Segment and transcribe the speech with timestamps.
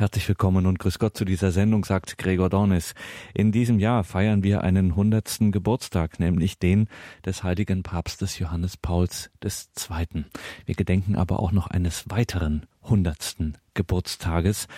[0.00, 2.94] Herzlich willkommen und grüß Gott zu dieser Sendung, sagt Gregor Dornis.
[3.34, 6.88] In diesem Jahr feiern wir einen hundertsten Geburtstag, nämlich den
[7.26, 10.24] des heiligen Papstes Johannes Pauls II.
[10.64, 14.68] Wir gedenken aber auch noch eines weiteren hundertsten Geburtstages,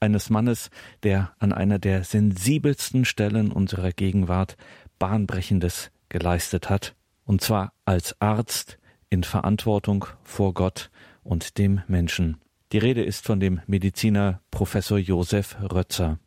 [0.00, 0.70] eines Mannes,
[1.04, 4.56] der an einer der sensibelsten Stellen unserer Gegenwart
[4.98, 8.80] Bahnbrechendes geleistet hat, und zwar als Arzt
[9.10, 10.90] in Verantwortung vor Gott
[11.22, 12.38] und dem Menschen.
[12.76, 16.18] Die Rede ist von dem Mediziner Professor Josef Rötzer.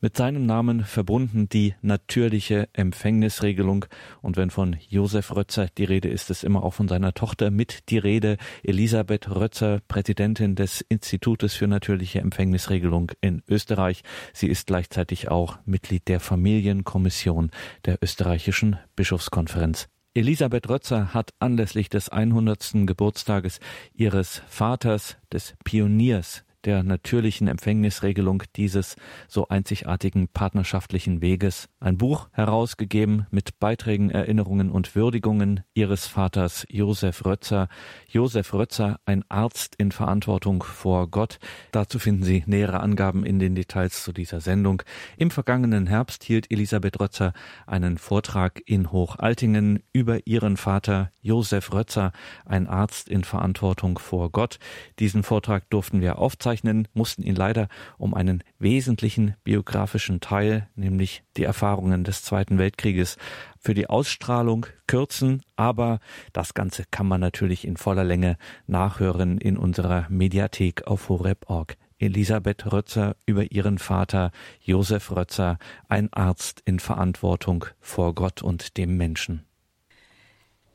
[0.00, 3.84] Mit seinem Namen verbunden die natürliche Empfängnisregelung.
[4.22, 7.90] Und wenn von Josef Rötzer die Rede ist, ist immer auch von seiner Tochter mit
[7.90, 8.38] die Rede.
[8.62, 14.02] Elisabeth Rötzer, Präsidentin des Institutes für natürliche Empfängnisregelung in Österreich.
[14.32, 17.50] Sie ist gleichzeitig auch Mitglied der Familienkommission
[17.84, 19.90] der österreichischen Bischofskonferenz.
[20.18, 22.72] Elisabeth Rötzer hat anlässlich des 100.
[22.86, 23.60] Geburtstages
[23.94, 28.96] ihres Vaters, des Pioniers der natürlichen Empfängnisregelung dieses
[29.28, 37.24] so einzigartigen partnerschaftlichen Weges ein Buch herausgegeben mit Beiträgen, Erinnerungen und Würdigungen ihres Vaters Josef
[37.24, 37.68] Rötzer.
[38.08, 41.38] Josef Rötzer, ein Arzt in Verantwortung vor Gott.
[41.70, 44.82] Dazu finden Sie nähere Angaben in den Details zu dieser Sendung.
[45.16, 47.32] Im vergangenen Herbst hielt Elisabeth Rötzer
[47.66, 52.12] einen Vortrag in Hochaltingen über ihren Vater Josef Rötzer,
[52.44, 54.58] ein Arzt in Verantwortung vor Gott.
[54.98, 57.68] Diesen Vortrag durften wir aufzeichnen aufzeichnen, mussten ihn leider
[57.98, 63.18] um einen wesentlichen biografischen Teil, nämlich die Erfahrungen des Zweiten Weltkrieges,
[63.58, 65.98] für die Ausstrahlung kürzen, aber
[66.32, 71.76] das Ganze kann man natürlich in voller Länge nachhören in unserer Mediathek auf horeb.org.
[71.98, 78.96] Elisabeth Rötzer über ihren Vater Josef Rötzer, ein Arzt in Verantwortung vor Gott und dem
[78.96, 79.47] Menschen.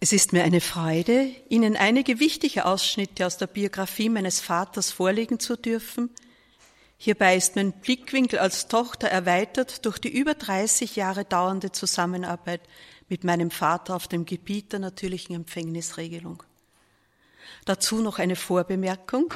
[0.03, 5.39] Es ist mir eine Freude, Ihnen einige wichtige Ausschnitte aus der Biografie meines Vaters vorlegen
[5.39, 6.09] zu dürfen.
[6.97, 12.59] Hierbei ist mein Blickwinkel als Tochter erweitert durch die über 30 Jahre dauernde Zusammenarbeit
[13.07, 16.43] mit meinem Vater auf dem Gebiet der natürlichen Empfängnisregelung.
[17.63, 19.33] Dazu noch eine Vorbemerkung.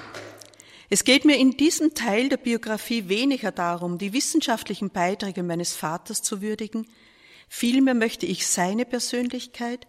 [0.89, 6.23] Es geht mir in diesem Teil der Biografie weniger darum, die wissenschaftlichen Beiträge meines Vaters
[6.23, 6.87] zu würdigen,
[7.47, 9.87] vielmehr möchte ich seine Persönlichkeit,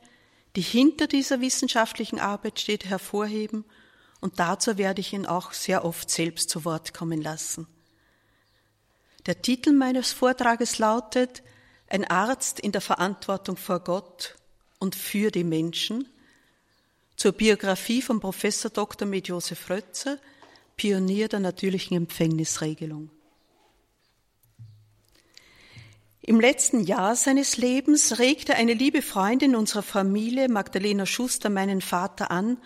[0.56, 3.64] die hinter dieser wissenschaftlichen Arbeit steht, hervorheben
[4.20, 7.66] und dazu werde ich ihn auch sehr oft selbst zu Wort kommen lassen.
[9.26, 11.42] Der Titel meines Vortrages lautet
[11.88, 14.36] Ein Arzt in der Verantwortung vor Gott
[14.78, 16.08] und für die Menschen
[17.16, 19.06] zur Biografie von Professor Dr.
[19.06, 20.18] Med Josef Rötzer,
[20.76, 23.10] Pionier der natürlichen Empfängnisregelung.
[26.28, 32.30] Im letzten Jahr seines Lebens regte eine liebe Freundin unserer Familie, Magdalena Schuster, meinen Vater
[32.30, 32.58] an,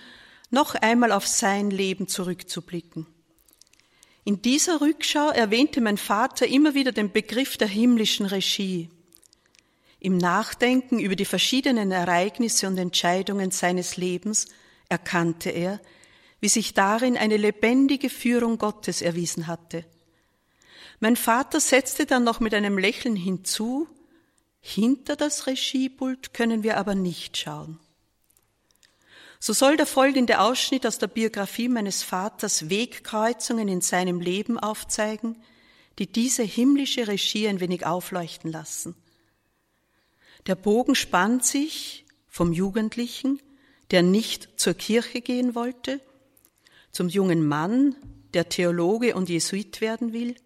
[0.51, 3.07] noch einmal auf sein Leben zurückzublicken.
[4.25, 8.89] In dieser Rückschau erwähnte mein Vater immer wieder den Begriff der himmlischen Regie.
[10.01, 14.49] Im Nachdenken über die verschiedenen Ereignisse und Entscheidungen seines Lebens
[14.89, 15.81] erkannte er,
[16.41, 19.85] wie sich darin eine lebendige Führung Gottes erwiesen hatte–
[21.03, 23.89] mein Vater setzte dann noch mit einem Lächeln hinzu,
[24.61, 27.81] hinter das Regiepult können wir aber nicht schauen.
[29.41, 35.43] So soll der folgende Ausschnitt aus der Biografie meines Vaters Wegkreuzungen in seinem Leben aufzeigen,
[35.99, 38.95] die diese himmlische Regie ein wenig aufleuchten lassen.
[40.47, 43.43] Der Bogen spannt sich vom Jugendlichen,
[43.91, 46.01] der nicht zur Kirche gehen wollte,
[46.93, 47.97] zum jungen Mann,
[48.35, 50.37] der Theologe und Jesuit werden will,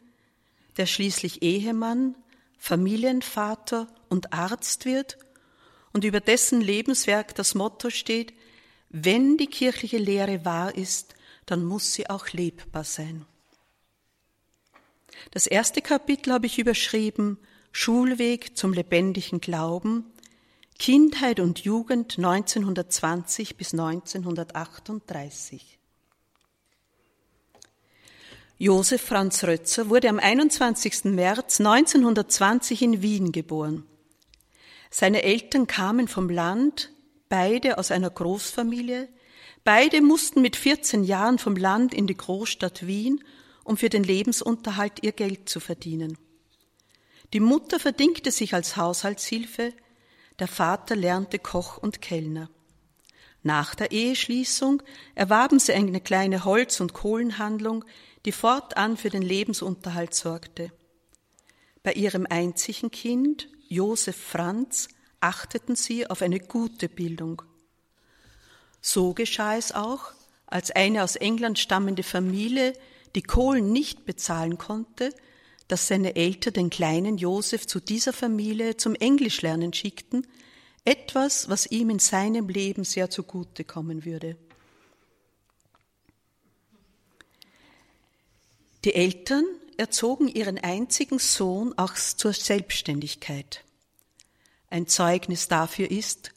[0.76, 2.14] der schließlich Ehemann,
[2.59, 5.19] Familienvater und Arzt wird
[5.92, 8.34] und über dessen Lebenswerk das Motto steht,
[8.88, 11.14] wenn die kirchliche Lehre wahr ist,
[11.47, 13.25] dann muss sie auch lebbar sein.
[15.31, 17.38] Das erste Kapitel habe ich überschrieben
[17.72, 20.12] Schulweg zum lebendigen Glauben,
[20.78, 25.75] Kindheit und Jugend 1920 bis 1938.
[28.59, 31.05] Josef Franz Rötzer wurde am 21.
[31.05, 33.85] März 1920 in Wien geboren.
[34.88, 36.91] Seine Eltern kamen vom Land,
[37.29, 39.11] beide aus einer Großfamilie.
[39.62, 43.23] Beide mussten mit 14 Jahren vom Land in die Großstadt Wien,
[43.62, 46.17] um für den Lebensunterhalt ihr Geld zu verdienen.
[47.35, 49.75] Die Mutter verdingte sich als Haushaltshilfe,
[50.38, 52.49] der Vater lernte Koch und Kellner.
[53.43, 54.82] Nach der Eheschließung
[55.14, 57.85] erwarben sie eine kleine Holz- und Kohlenhandlung,
[58.26, 60.73] die fortan für den Lebensunterhalt sorgte.
[61.82, 64.88] Bei ihrem einzigen Kind, Josef Franz,
[65.20, 67.43] achteten sie auf eine gute Bildung.
[68.81, 70.12] So geschah es auch,
[70.46, 72.73] als eine aus England stammende Familie
[73.14, 75.14] die Kohlen nicht bezahlen konnte,
[75.69, 80.26] dass seine Eltern den kleinen Josef zu dieser Familie zum Englischlernen schickten,
[80.84, 84.37] etwas, was ihm in seinem Leben sehr zugute kommen würde.
[88.87, 89.44] Die Eltern
[89.79, 93.65] erzogen ihren einzigen Sohn auch zur Selbstständigkeit.
[94.71, 96.31] Ein Zeugnis dafür ist,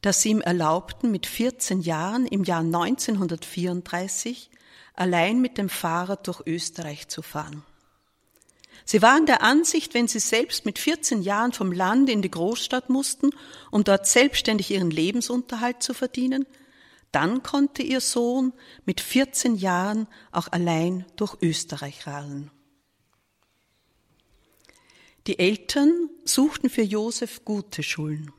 [0.00, 4.48] dass sie ihm erlaubten, mit 14 Jahren im Jahr 1934
[4.94, 7.62] allein mit dem Fahrrad durch Österreich zu fahren.
[8.86, 12.88] Sie waren der Ansicht, wenn sie selbst mit 14 Jahren vom Land in die Großstadt
[12.88, 13.28] mussten,
[13.70, 16.46] um dort selbstständig ihren Lebensunterhalt zu verdienen,
[17.14, 18.52] dann konnte ihr Sohn
[18.84, 22.50] mit 14 Jahren auch allein durch Österreich radeln.
[25.26, 28.32] Die Eltern suchten für Josef gute Schulen.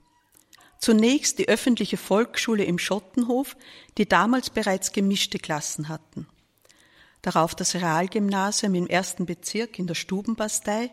[0.78, 3.56] Zunächst die öffentliche Volksschule im Schottenhof,
[3.98, 6.28] die damals bereits gemischte Klassen hatten.
[7.24, 10.92] Darauf das Realgymnasium im ersten Bezirk in der Stubenbastei,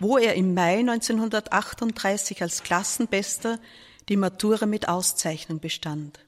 [0.00, 3.60] wo er im Mai 1938 als Klassenbester
[4.08, 6.18] die Matura mit Auszeichnung bestand.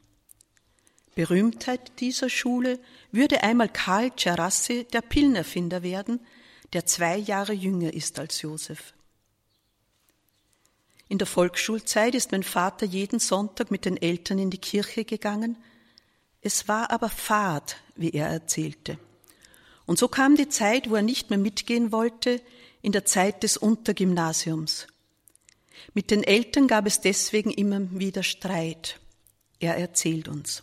[1.21, 2.79] Berühmtheit dieser Schule
[3.13, 6.19] würde einmal Karl Cerassi, der Pillerfinder werden,
[6.73, 8.95] der zwei Jahre jünger ist als Josef.
[11.11, 15.59] In der Volksschulzeit ist mein Vater jeden Sonntag mit den Eltern in die Kirche gegangen.
[16.41, 18.99] Es war aber fad, wie er erzählte.
[19.85, 22.41] Und so kam die Zeit, wo er nicht mehr mitgehen wollte,
[22.81, 24.87] in der Zeit des Untergymnasiums.
[25.93, 28.99] Mit den Eltern gab es deswegen immer wieder Streit.
[29.59, 30.63] Er erzählt uns.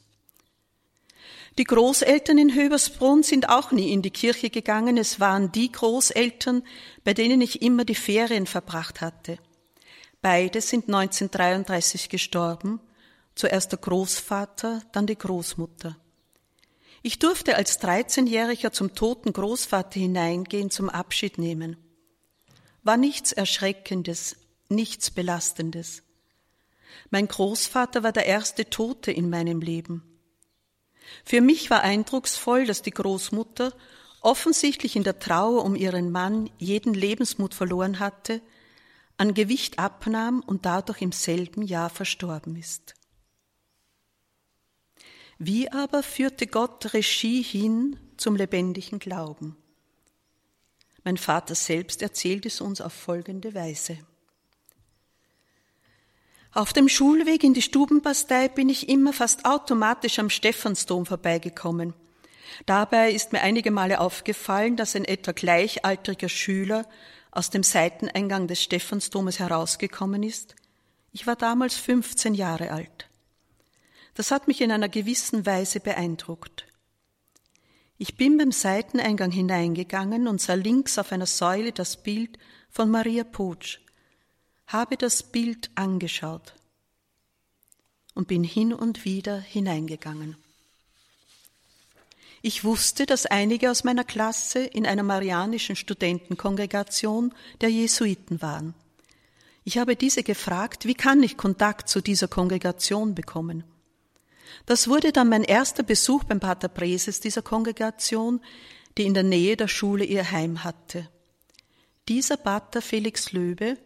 [1.57, 4.97] Die Großeltern in Höbersbrunn sind auch nie in die Kirche gegangen.
[4.97, 6.63] Es waren die Großeltern,
[7.03, 9.39] bei denen ich immer die Ferien verbracht hatte.
[10.21, 12.79] Beide sind 1933 gestorben,
[13.33, 15.97] zuerst der Großvater, dann die Großmutter.
[17.01, 21.77] Ich durfte als 13-Jähriger zum toten Großvater hineingehen zum Abschied nehmen.
[22.83, 24.35] War nichts Erschreckendes,
[24.69, 26.03] nichts Belastendes.
[27.09, 30.03] Mein Großvater war der erste Tote in meinem Leben.
[31.23, 33.73] Für mich war eindrucksvoll, dass die Großmutter
[34.21, 38.41] offensichtlich in der Trauer um ihren Mann jeden Lebensmut verloren hatte
[39.17, 42.93] an Gewicht abnahm und dadurch im selben Jahr verstorben ist.
[45.39, 49.55] Wie aber führte Gott Regie hin zum lebendigen Glauben?
[51.03, 53.97] Mein Vater selbst erzählt es uns auf folgende Weise.
[56.53, 61.93] Auf dem Schulweg in die Stubenbastei bin ich immer fast automatisch am Stephansdom vorbeigekommen.
[62.65, 66.87] Dabei ist mir einige Male aufgefallen, dass ein etwa gleichaltriger Schüler
[67.31, 70.55] aus dem Seiteneingang des Stephansdomes herausgekommen ist.
[71.11, 73.09] Ich war damals 15 Jahre alt.
[74.15, 76.65] Das hat mich in einer gewissen Weise beeindruckt.
[77.99, 82.37] Ich bin beim Seiteneingang hineingegangen und sah links auf einer Säule das Bild
[82.69, 83.79] von Maria Potsch,
[84.67, 86.53] habe das Bild angeschaut
[88.13, 90.35] und bin hin und wieder hineingegangen.
[92.41, 98.73] Ich wusste, dass einige aus meiner Klasse in einer marianischen Studentenkongregation der Jesuiten waren.
[99.63, 103.63] Ich habe diese gefragt, wie kann ich Kontakt zu dieser Kongregation bekommen?
[104.65, 108.41] Das wurde dann mein erster Besuch beim Pater Preses dieser Kongregation,
[108.97, 111.09] die in der Nähe der Schule ihr Heim hatte.
[112.07, 113.77] Dieser Pater Felix Löbe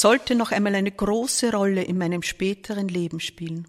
[0.00, 3.68] sollte noch einmal eine große Rolle in meinem späteren Leben spielen.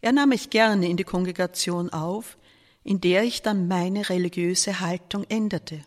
[0.00, 2.38] Er nahm mich gerne in die Kongregation auf,
[2.84, 5.82] in der ich dann meine religiöse Haltung änderte.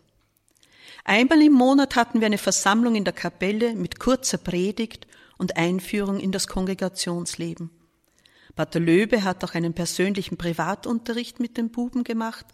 [1.03, 5.07] Einmal im Monat hatten wir eine Versammlung in der Kapelle mit kurzer Predigt
[5.37, 7.69] und Einführung in das Kongregationsleben.
[8.55, 12.45] Pater Löbe hat auch einen persönlichen Privatunterricht mit den Buben gemacht,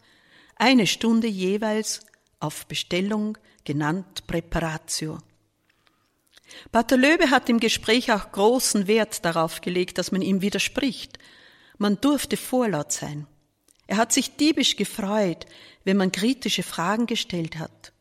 [0.56, 2.02] eine Stunde jeweils
[2.40, 5.18] auf Bestellung, genannt Präparatio.
[6.72, 11.18] Pater Löbe hat im Gespräch auch großen Wert darauf gelegt, dass man ihm widerspricht.
[11.78, 13.28] Man durfte vorlaut sein.
[13.88, 15.46] Er hat sich diebisch gefreut,
[15.84, 17.94] wenn man kritische Fragen gestellt hat.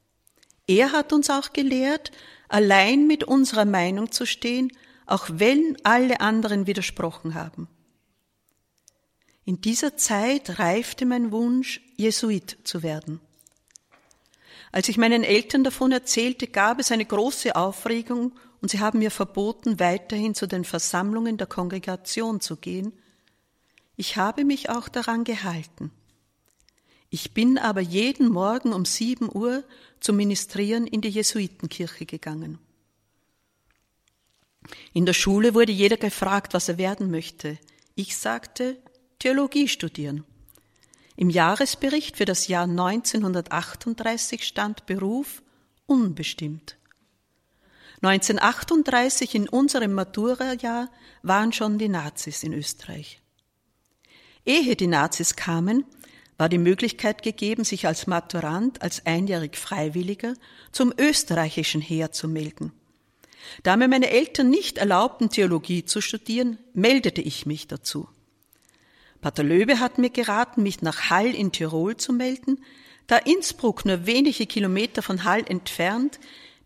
[0.66, 2.12] Er hat uns auch gelehrt,
[2.48, 4.72] allein mit unserer Meinung zu stehen,
[5.06, 7.68] auch wenn alle anderen widersprochen haben.
[9.44, 13.20] In dieser Zeit reifte mein Wunsch, Jesuit zu werden.
[14.72, 19.10] Als ich meinen Eltern davon erzählte, gab es eine große Aufregung und sie haben mir
[19.10, 22.92] verboten, weiterhin zu den Versammlungen der Kongregation zu gehen,
[23.96, 25.90] ich habe mich auch daran gehalten.
[27.10, 29.64] Ich bin aber jeden Morgen um sieben Uhr
[30.00, 32.58] zum Ministrieren in die Jesuitenkirche gegangen.
[34.94, 37.58] In der Schule wurde jeder gefragt, was er werden möchte.
[37.94, 38.78] Ich sagte,
[39.18, 40.24] Theologie studieren.
[41.22, 45.40] Im Jahresbericht für das Jahr 1938 stand Beruf
[45.86, 46.76] unbestimmt.
[48.00, 50.90] 1938 in unserem Matura-Jahr
[51.22, 53.22] waren schon die Nazis in Österreich.
[54.44, 55.84] Ehe die Nazis kamen,
[56.38, 60.34] war die Möglichkeit gegeben, sich als Maturant, als einjährig Freiwilliger
[60.72, 62.72] zum österreichischen Heer zu melden.
[63.62, 68.08] Da mir meine Eltern nicht erlaubten, Theologie zu studieren, meldete ich mich dazu.
[69.22, 72.62] Pater Löbe hat mir geraten, mich nach Hall in Tirol zu melden,
[73.06, 76.18] da Innsbruck nur wenige Kilometer von Hall entfernt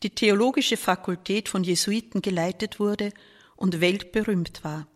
[0.03, 3.13] die theologische Fakultät von Jesuiten geleitet wurde
[3.57, 4.87] und weltberühmt war.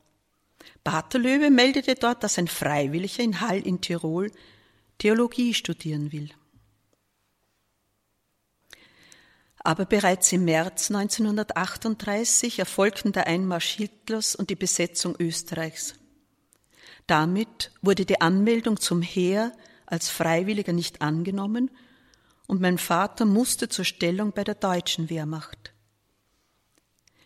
[0.85, 4.33] Pater Löwe meldete dort, dass ein Freiwilliger in Hall in Tirol
[4.99, 6.31] Theologie studieren will.
[9.59, 16.00] Aber bereits im März 1938 erfolgten der Einmarsch Hitlers und die Besetzung Österreichs.
[17.11, 19.51] Damit wurde die Anmeldung zum Heer
[19.85, 21.73] als Freiwilliger nicht angenommen
[22.47, 25.73] und mein Vater musste zur Stellung bei der deutschen Wehrmacht.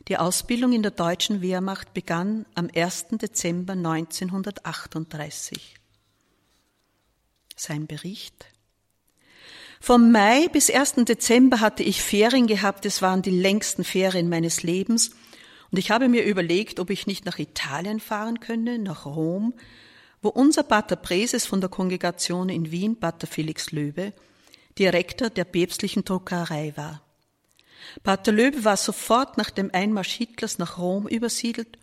[0.09, 3.09] Die Ausbildung in der deutschen Wehrmacht begann am 1.
[3.11, 5.75] Dezember 1938.
[7.55, 8.47] Sein Bericht.
[9.83, 10.95] Vom Mai bis 1.
[11.05, 15.11] Dezember hatte ich Ferien gehabt, es waren die längsten Ferien meines Lebens,
[15.71, 19.55] und ich habe mir überlegt, ob ich nicht nach Italien fahren könne, nach Rom,
[20.23, 24.13] wo unser Pater Preses von der Kongregation in Wien, Pater Felix Löbe,
[24.79, 27.03] Direktor der päpstlichen Druckerei war.
[28.03, 31.79] Pater Löbe war sofort nach dem Einmarsch Hitlers nach Rom übersiedelt,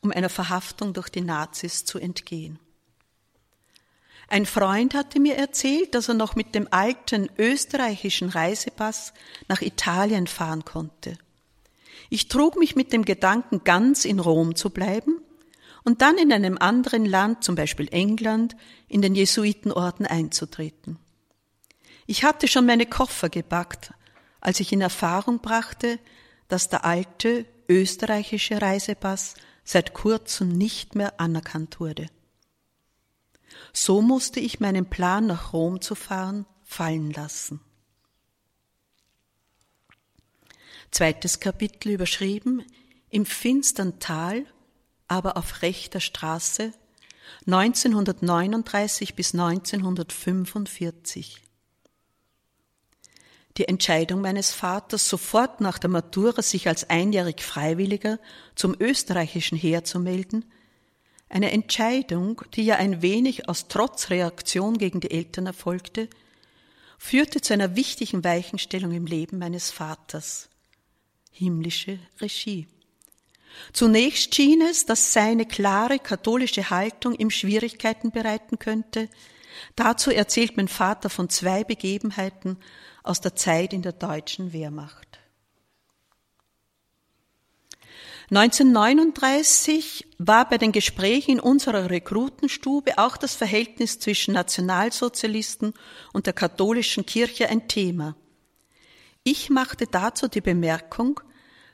[0.00, 2.58] um einer Verhaftung durch die Nazis zu entgehen.
[4.28, 9.12] Ein Freund hatte mir erzählt, dass er noch mit dem alten österreichischen Reisepass
[9.48, 11.16] nach Italien fahren konnte.
[12.14, 15.20] Ich trug mich mit dem Gedanken, ganz in Rom zu bleiben
[15.82, 18.54] und dann in einem anderen Land, zum Beispiel England,
[18.86, 21.00] in den Jesuitenorden einzutreten.
[22.06, 23.92] Ich hatte schon meine Koffer gepackt,
[24.40, 25.98] als ich in Erfahrung brachte,
[26.46, 32.06] dass der alte österreichische Reisepass seit kurzem nicht mehr anerkannt wurde.
[33.72, 37.58] So musste ich meinen Plan, nach Rom zu fahren, fallen lassen.
[40.94, 42.64] Zweites Kapitel überschrieben
[43.10, 44.46] Im finstern Tal,
[45.08, 46.72] aber auf rechter Straße
[47.48, 51.42] 1939 bis 1945.
[53.56, 58.20] Die Entscheidung meines Vaters, sofort nach der Matura sich als einjährig Freiwilliger
[58.54, 60.44] zum österreichischen Heer zu melden,
[61.28, 66.08] eine Entscheidung, die ja ein wenig aus Trotzreaktion gegen die Eltern erfolgte,
[66.98, 70.50] führte zu einer wichtigen Weichenstellung im Leben meines Vaters.
[71.36, 72.68] Himmlische Regie.
[73.72, 79.08] Zunächst schien es, dass seine klare katholische Haltung ihm Schwierigkeiten bereiten könnte.
[79.74, 82.58] Dazu erzählt mein Vater von zwei Begebenheiten
[83.02, 85.18] aus der Zeit in der deutschen Wehrmacht.
[88.30, 95.74] 1939 war bei den Gesprächen in unserer Rekrutenstube auch das Verhältnis zwischen Nationalsozialisten
[96.12, 98.14] und der katholischen Kirche ein Thema.
[99.24, 101.18] Ich machte dazu die Bemerkung,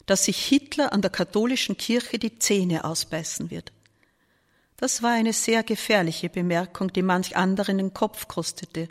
[0.06, 3.72] dass sich Hitler an der katholischen Kirche die Zähne ausbeißen wird.
[4.76, 8.88] Das war eine sehr gefährliche Bemerkung, die manch anderen den Kopf kostete.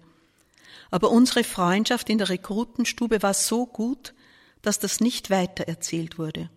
[0.92, 4.14] Aber unsere Freundschaft in der Rekrutenstube war so gut,
[4.62, 6.50] dass das nicht weiter erzählt wurde.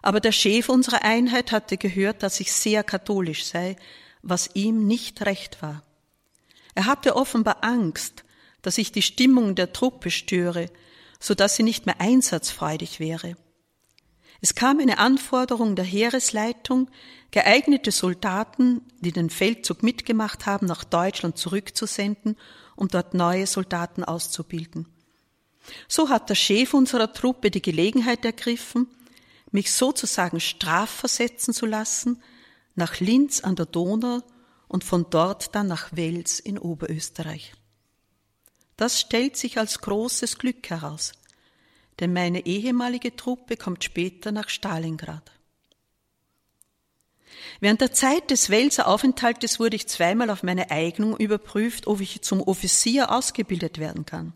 [0.00, 3.76] Aber der Chef unserer Einheit hatte gehört, dass ich sehr katholisch sei,
[4.22, 5.82] was ihm nicht recht war.
[6.74, 8.24] Er hatte offenbar Angst,
[8.66, 10.70] dass ich die Stimmung der Truppe störe,
[11.20, 13.36] so dass sie nicht mehr einsatzfreudig wäre.
[14.40, 16.90] Es kam eine Anforderung der Heeresleitung,
[17.30, 22.36] geeignete Soldaten, die den Feldzug mitgemacht haben, nach Deutschland zurückzusenden
[22.74, 24.88] um dort neue Soldaten auszubilden.
[25.86, 28.88] So hat der Chef unserer Truppe die Gelegenheit ergriffen,
[29.52, 32.20] mich sozusagen strafversetzen zu lassen
[32.74, 34.22] nach Linz an der Donau
[34.66, 37.52] und von dort dann nach Wels in Oberösterreich.
[38.76, 41.12] Das stellt sich als großes Glück heraus,
[41.98, 45.32] denn meine ehemalige Truppe kommt später nach Stalingrad.
[47.60, 52.22] Während der Zeit des Welser Aufenthaltes wurde ich zweimal auf meine Eignung überprüft, ob ich
[52.22, 54.32] zum Offizier ausgebildet werden kann.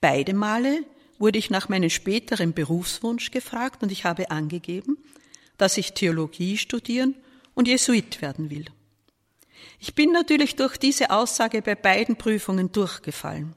[0.00, 0.84] Beide Male
[1.18, 4.96] wurde ich nach meinem späteren Berufswunsch gefragt und ich habe angegeben,
[5.58, 7.14] dass ich Theologie studieren
[7.54, 8.64] und Jesuit werden will.
[9.80, 13.54] Ich bin natürlich durch diese Aussage bei beiden Prüfungen durchgefallen.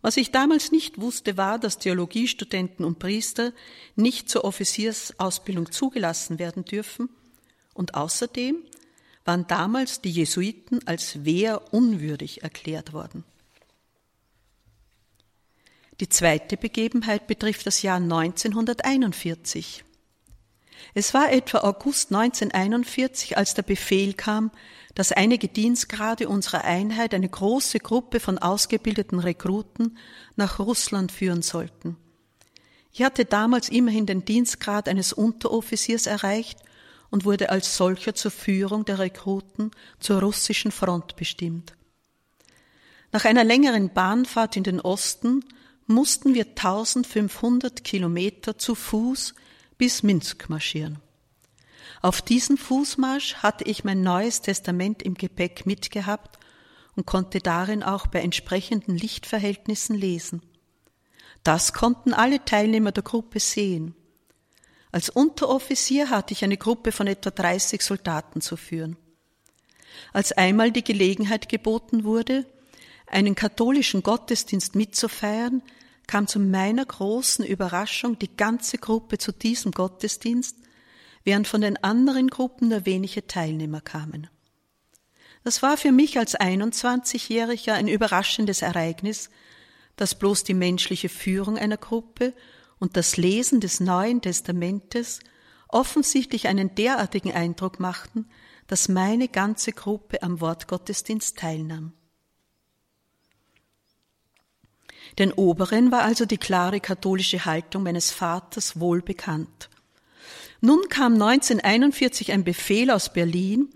[0.00, 3.52] Was ich damals nicht wusste, war, dass Theologiestudenten und Priester
[3.94, 7.08] nicht zur Offiziersausbildung zugelassen werden dürfen
[7.72, 8.56] und außerdem
[9.24, 13.22] waren damals die Jesuiten als wehrunwürdig erklärt worden.
[16.00, 19.84] Die zweite Begebenheit betrifft das Jahr 1941.
[20.94, 24.50] Es war etwa August 1941, als der Befehl kam,
[24.94, 29.96] dass einige Dienstgrade unserer Einheit eine große Gruppe von ausgebildeten Rekruten
[30.36, 31.96] nach Russland führen sollten.
[32.92, 36.58] Ich hatte damals immerhin den Dienstgrad eines Unteroffiziers erreicht
[37.10, 41.74] und wurde als solcher zur Führung der Rekruten zur russischen Front bestimmt.
[43.12, 45.44] Nach einer längeren Bahnfahrt in den Osten
[45.86, 49.34] mussten wir 1500 Kilometer zu Fuß
[49.78, 50.98] bis Minsk marschieren.
[52.02, 56.36] Auf diesem Fußmarsch hatte ich mein neues Testament im Gepäck mitgehabt
[56.96, 60.42] und konnte darin auch bei entsprechenden Lichtverhältnissen lesen.
[61.44, 63.94] Das konnten alle Teilnehmer der Gruppe sehen.
[64.90, 68.96] Als Unteroffizier hatte ich eine Gruppe von etwa 30 Soldaten zu führen.
[70.12, 72.46] Als einmal die Gelegenheit geboten wurde,
[73.06, 75.62] einen katholischen Gottesdienst mitzufeiern,
[76.08, 80.56] kam zu meiner großen Überraschung die ganze Gruppe zu diesem Gottesdienst,
[81.24, 84.28] während von den anderen Gruppen nur wenige Teilnehmer kamen.
[85.44, 89.30] Das war für mich als 21-Jähriger ein überraschendes Ereignis,
[89.96, 92.32] dass bloß die menschliche Führung einer Gruppe
[92.78, 95.20] und das Lesen des Neuen Testamentes
[95.68, 98.28] offensichtlich einen derartigen Eindruck machten,
[98.66, 101.92] dass meine ganze Gruppe am Wortgottesdienst teilnahm.
[105.18, 109.68] Den Oberen war also die klare katholische Haltung meines Vaters wohl bekannt.
[110.64, 113.68] Nun kam 1941 ein Befehl aus Berlin,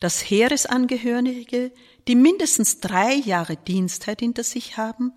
[0.00, 1.70] dass Heeresangehörige,
[2.08, 5.12] die mindestens drei Jahre Dienstzeit hinter sich haben,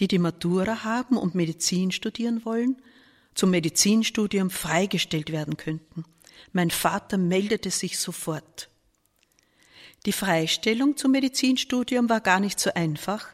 [0.00, 2.82] die die Matura haben und Medizin studieren wollen,
[3.32, 6.04] zum Medizinstudium freigestellt werden könnten.
[6.52, 8.70] Mein Vater meldete sich sofort.
[10.04, 13.28] Die Freistellung zum Medizinstudium war gar nicht so einfach,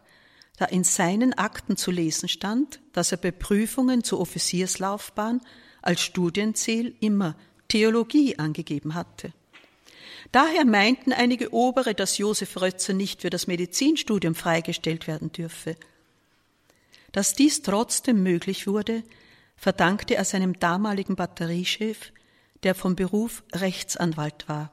[0.59, 5.41] da in seinen Akten zu lesen stand, dass er bei Prüfungen zur Offizierslaufbahn
[5.87, 7.37] als Studienziel immer
[7.69, 9.33] Theologie angegeben hatte.
[10.33, 15.77] Daher meinten einige Obere, dass Josef Rötzer nicht für das Medizinstudium freigestellt werden dürfe.
[17.13, 19.03] Dass dies trotzdem möglich wurde,
[19.57, 22.13] verdankte er seinem damaligen Batteriechef,
[22.63, 24.73] der vom Beruf Rechtsanwalt war.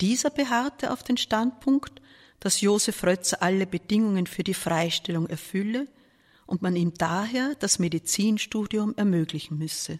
[0.00, 2.00] Dieser beharrte auf den Standpunkt,
[2.40, 5.86] dass Josef Rötzer alle Bedingungen für die Freistellung erfülle
[6.46, 9.98] und man ihm daher das Medizinstudium ermöglichen müsse.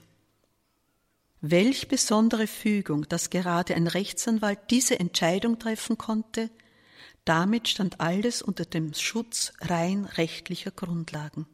[1.46, 6.48] Welch besondere Fügung, dass gerade ein Rechtsanwalt diese Entscheidung treffen konnte,
[7.26, 11.46] damit stand alles unter dem Schutz rein rechtlicher Grundlagen.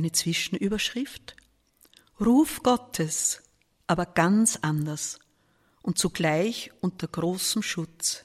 [0.00, 1.36] Eine Zwischenüberschrift
[2.18, 3.42] Ruf Gottes,
[3.86, 5.18] aber ganz anders
[5.82, 8.22] und zugleich unter großem Schutz.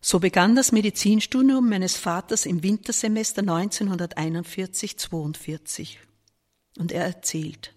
[0.00, 5.98] So begann das Medizinstudium meines Vaters im Wintersemester 1941-42.
[6.78, 7.74] Und er erzählt,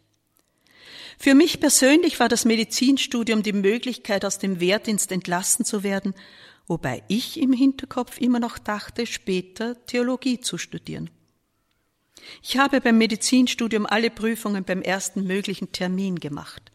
[1.19, 6.13] für mich persönlich war das Medizinstudium die Möglichkeit, aus dem Wehrdienst entlassen zu werden,
[6.67, 11.09] wobei ich im Hinterkopf immer noch dachte, später Theologie zu studieren.
[12.41, 16.71] Ich habe beim Medizinstudium alle Prüfungen beim ersten möglichen Termin gemacht.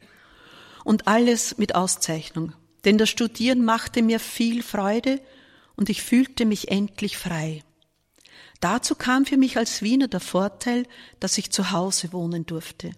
[0.85, 2.53] Und alles mit Auszeichnung.
[2.85, 5.21] Denn das Studieren machte mir viel Freude
[5.77, 7.63] und ich fühlte mich endlich frei.
[8.61, 10.87] Dazu kam für mich als Wiener der Vorteil,
[11.21, 12.93] dass ich zu Hause wohnen durfte,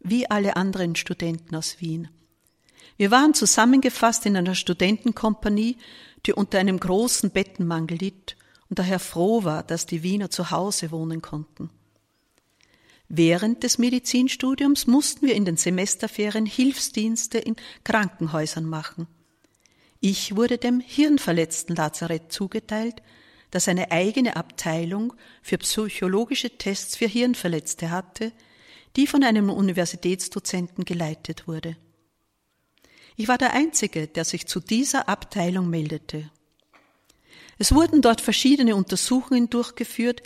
[0.00, 2.08] wie alle anderen Studenten aus Wien.
[2.96, 5.76] Wir waren zusammengefasst in einer Studentenkompanie,
[6.26, 8.36] die unter einem großen Bettenmangel litt
[8.68, 11.70] und daher froh war, dass die Wiener zu Hause wohnen konnten.
[13.16, 19.06] Während des Medizinstudiums mussten wir in den Semesterferien Hilfsdienste in Krankenhäusern machen.
[20.00, 23.02] Ich wurde dem Hirnverletzten Lazarett zugeteilt,
[23.52, 28.32] das eine eigene Abteilung für psychologische Tests für Hirnverletzte hatte,
[28.96, 31.76] die von einem Universitätsdozenten geleitet wurde.
[33.14, 36.32] Ich war der Einzige, der sich zu dieser Abteilung meldete.
[37.58, 40.22] Es wurden dort verschiedene Untersuchungen durchgeführt,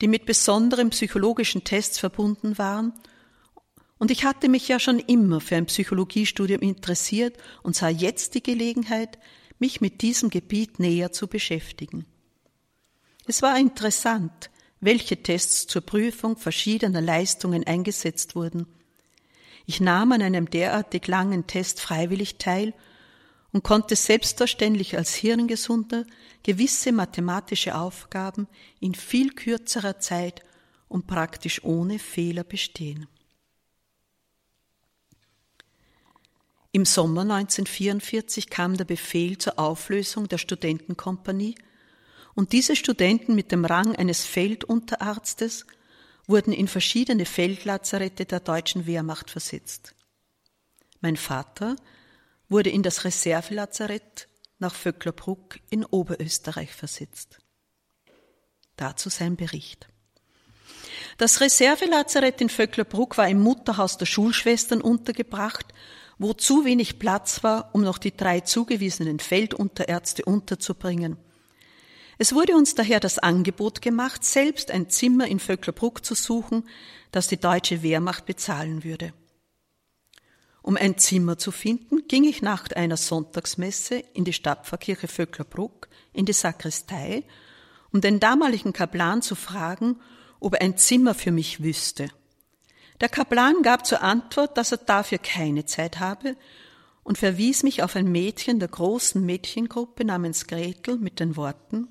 [0.00, 2.92] die mit besonderen psychologischen Tests verbunden waren.
[3.98, 8.42] Und ich hatte mich ja schon immer für ein Psychologiestudium interessiert und sah jetzt die
[8.42, 9.18] Gelegenheit,
[9.58, 12.04] mich mit diesem Gebiet näher zu beschäftigen.
[13.26, 14.50] Es war interessant,
[14.80, 18.66] welche Tests zur Prüfung verschiedener Leistungen eingesetzt wurden.
[19.64, 22.74] Ich nahm an einem derartig langen Test freiwillig teil
[23.52, 26.04] und konnte selbstverständlich als Hirngesunder
[26.42, 28.48] gewisse mathematische Aufgaben
[28.80, 30.42] in viel kürzerer Zeit
[30.88, 33.06] und praktisch ohne Fehler bestehen.
[36.74, 41.54] Im Sommer 1944 kam der Befehl zur Auflösung der Studentenkompanie
[42.34, 45.66] und diese Studenten mit dem Rang eines Feldunterarztes
[46.26, 49.94] wurden in verschiedene Feldlazarette der deutschen Wehrmacht versetzt.
[51.02, 51.76] Mein Vater
[52.52, 57.38] wurde in das Reservelazarett nach Vöcklerbruck in Oberösterreich versetzt.
[58.76, 59.88] Dazu sein Bericht.
[61.18, 65.66] Das Reservelazarett in Vöcklerbruck war im Mutterhaus der Schulschwestern untergebracht,
[66.18, 71.16] wo zu wenig Platz war, um noch die drei zugewiesenen Feldunterärzte unterzubringen.
[72.18, 76.68] Es wurde uns daher das Angebot gemacht, selbst ein Zimmer in Vöcklerbruck zu suchen,
[77.10, 79.12] das die deutsche Wehrmacht bezahlen würde.
[80.62, 86.24] Um ein Zimmer zu finden, ging ich nach einer Sonntagsmesse in die Stadtpfarrkirche Vöcklerbruck, in
[86.24, 87.24] die Sakristei,
[87.92, 90.00] um den damaligen Kaplan zu fragen,
[90.38, 92.08] ob er ein Zimmer für mich wüsste.
[93.00, 96.36] Der Kaplan gab zur Antwort, dass er dafür keine Zeit habe
[97.02, 101.88] und verwies mich auf ein Mädchen der großen Mädchengruppe namens Gretel mit den Worten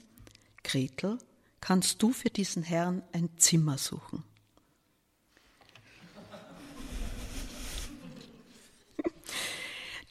[0.64, 1.18] Gretel,
[1.60, 4.24] kannst du für diesen Herrn ein Zimmer suchen?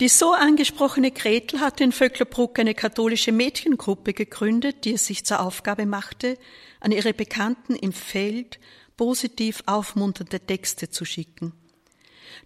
[0.01, 5.41] Die so angesprochene Gretel hatte in Vöcklerbruck eine katholische Mädchengruppe gegründet, die es sich zur
[5.41, 6.39] Aufgabe machte,
[6.81, 8.59] an ihre Bekannten im Feld
[8.97, 11.53] positiv aufmunternde Texte zu schicken.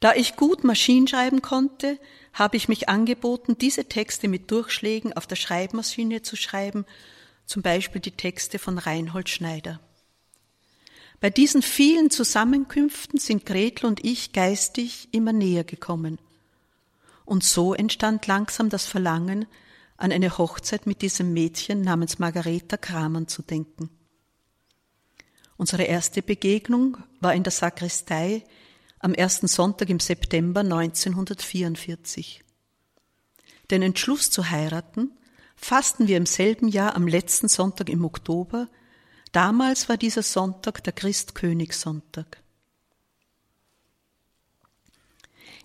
[0.01, 2.01] Da ich gut Maschinen schreiben konnte,
[2.33, 6.85] habe ich mich angeboten, diese Texte mit Durchschlägen auf der Schreibmaschine zu schreiben,
[7.47, 9.79] zum Beispiel die Texte von Reinhold Schneider.
[11.21, 16.19] Bei diesen vielen Zusammenkünften sind Gretel und ich geistig immer näher gekommen.
[17.25, 19.47] Und so entstand langsam das Verlangen,
[19.97, 23.91] an eine Hochzeit mit diesem Mädchen namens Margareta Kramann zu denken.
[25.57, 28.45] Unsere erste Begegnung war in der Sakristei
[28.99, 32.43] am ersten Sonntag im September 1944.
[33.71, 35.13] Den Entschluss zu heiraten
[35.57, 38.69] fassten wir im selben Jahr am letzten Sonntag im Oktober.
[39.33, 42.44] Damals war dieser Sonntag der Christkönigssonntag.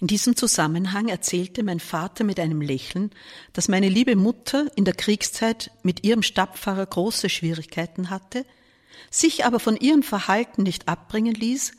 [0.01, 3.11] In diesem Zusammenhang erzählte mein Vater mit einem Lächeln,
[3.51, 8.45] dass meine liebe Mutter in der Kriegszeit mit ihrem Stadtpfarrer große Schwierigkeiten hatte,
[9.11, 11.73] sich aber von ihrem Verhalten nicht abbringen ließ,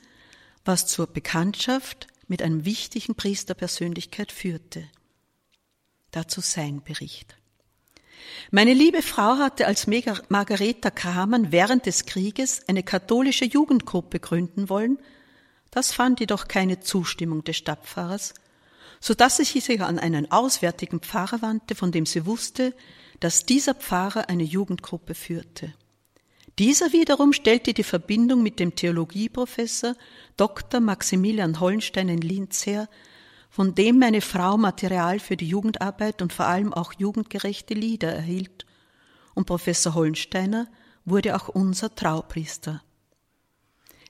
[0.64, 4.86] was zur Bekanntschaft mit einem wichtigen Priesterpersönlichkeit führte.
[6.10, 7.36] Dazu sein Bericht.
[8.50, 14.98] Meine liebe Frau hatte als Margareta Kramann während des Krieges eine katholische Jugendgruppe gründen wollen,
[15.70, 18.34] das fand jedoch keine Zustimmung des Stadtpfarrers,
[19.00, 22.74] so dass sie sich an einen auswärtigen Pfarrer wandte, von dem sie wusste,
[23.20, 25.72] dass dieser Pfarrer eine Jugendgruppe führte.
[26.58, 29.94] Dieser wiederum stellte die Verbindung mit dem Theologieprofessor
[30.36, 30.80] Dr.
[30.80, 32.88] Maximilian Hollenstein in Linz her,
[33.48, 38.66] von dem meine Frau Material für die Jugendarbeit und vor allem auch jugendgerechte Lieder erhielt.
[39.34, 40.68] Und Professor Hollensteiner
[41.04, 42.82] wurde auch unser Traupriester.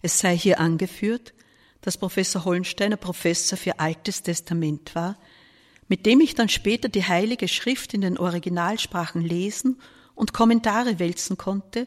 [0.03, 1.35] Es sei hier angeführt,
[1.81, 5.19] dass Professor Hollensteiner Professor für Altes Testament war,
[5.89, 9.81] mit dem ich dann später die Heilige Schrift in den Originalsprachen lesen
[10.15, 11.87] und Kommentare wälzen konnte,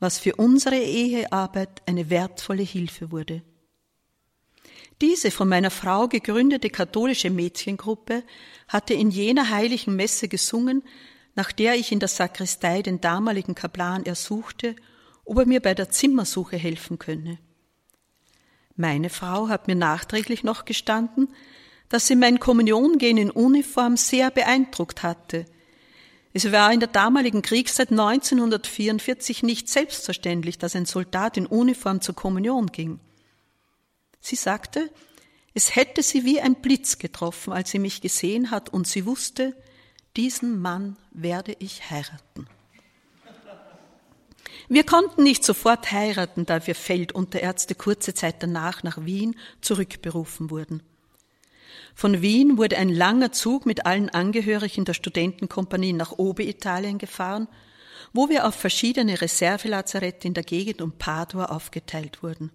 [0.00, 3.42] was für unsere Ehearbeit eine wertvolle Hilfe wurde.
[5.00, 8.22] Diese von meiner Frau gegründete katholische Mädchengruppe
[8.68, 10.82] hatte in jener heiligen Messe gesungen,
[11.34, 14.76] nach der ich in der Sakristei den damaligen Kaplan ersuchte,
[15.24, 17.38] ob er mir bei der Zimmersuche helfen könne.
[18.80, 21.28] Meine Frau hat mir nachträglich noch gestanden,
[21.90, 25.44] dass sie mein Kommuniongehen in Uniform sehr beeindruckt hatte.
[26.32, 32.14] Es war in der damaligen Kriegszeit 1944 nicht selbstverständlich, dass ein Soldat in Uniform zur
[32.14, 33.00] Kommunion ging.
[34.22, 34.90] Sie sagte,
[35.52, 39.54] es hätte sie wie ein Blitz getroffen, als sie mich gesehen hat, und sie wusste,
[40.16, 42.46] diesen Mann werde ich heiraten.
[44.72, 50.80] Wir konnten nicht sofort heiraten, da wir Feldunterärzte kurze Zeit danach nach Wien zurückberufen wurden.
[51.96, 57.48] Von Wien wurde ein langer Zug mit allen Angehörigen der Studentenkompanie nach Oberitalien gefahren,
[58.12, 62.52] wo wir auf verschiedene Reservelazarette in der Gegend um Padua aufgeteilt wurden.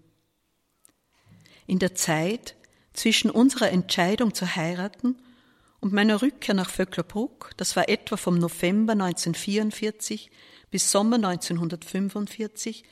[1.67, 2.55] In der Zeit
[2.93, 5.17] zwischen unserer Entscheidung zu heiraten
[5.81, 10.31] und meiner Rückkehr nach Vöcklerbruck, das war etwa vom November 1944
[10.71, 12.83] bis Sommer 1945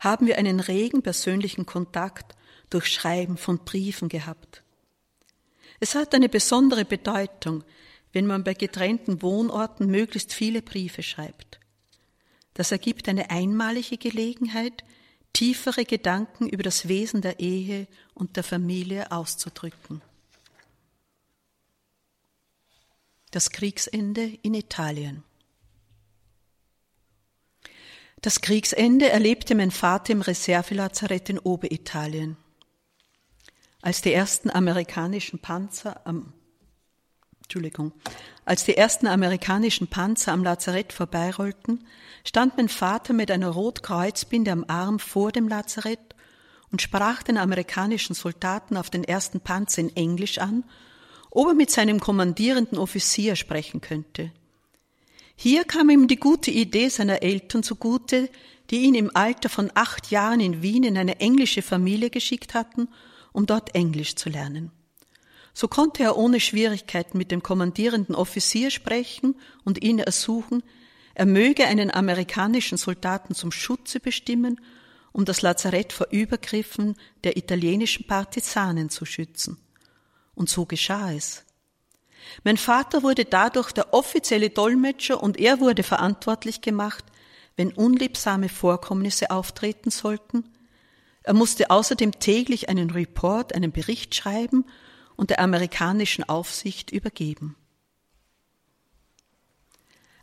[0.00, 2.34] haben wir einen regen persönlichen Kontakt
[2.70, 4.62] durch Schreiben von Briefen gehabt.
[5.80, 7.64] Es hat eine besondere Bedeutung,
[8.12, 11.60] wenn man bei getrennten Wohnorten möglichst viele Briefe schreibt.
[12.54, 14.84] Das ergibt eine einmalige Gelegenheit,
[15.32, 20.02] tiefere Gedanken über das Wesen der Ehe und der Familie auszudrücken.
[23.30, 25.22] Das Kriegsende in Italien.
[28.22, 32.36] Das Kriegsende erlebte mein Vater im Reservelazarett in Oberitalien.
[33.80, 36.34] Als die ersten amerikanischen Panzer am
[37.42, 37.92] Entschuldigung,
[38.44, 41.86] als die ersten amerikanischen Panzer am Lazarett vorbeirollten,
[42.24, 46.14] stand mein Vater mit einer Rotkreuzbinde am Arm vor dem Lazarett
[46.70, 50.62] und sprach den amerikanischen Soldaten auf den ersten Panzer in Englisch an,
[51.30, 54.30] ob er mit seinem kommandierenden Offizier sprechen könnte.
[55.42, 58.28] Hier kam ihm die gute Idee seiner Eltern zugute,
[58.68, 62.88] die ihn im Alter von acht Jahren in Wien in eine englische Familie geschickt hatten,
[63.32, 64.70] um dort Englisch zu lernen.
[65.54, 70.62] So konnte er ohne Schwierigkeiten mit dem kommandierenden Offizier sprechen und ihn ersuchen,
[71.14, 74.60] er möge einen amerikanischen Soldaten zum Schutze bestimmen,
[75.10, 79.56] um das Lazarett vor Übergriffen der italienischen Partisanen zu schützen.
[80.34, 81.46] Und so geschah es.
[82.44, 87.04] Mein Vater wurde dadurch der offizielle Dolmetscher und er wurde verantwortlich gemacht,
[87.56, 90.44] wenn unliebsame Vorkommnisse auftreten sollten.
[91.22, 94.64] Er musste außerdem täglich einen Report, einen Bericht schreiben
[95.16, 97.56] und der amerikanischen Aufsicht übergeben.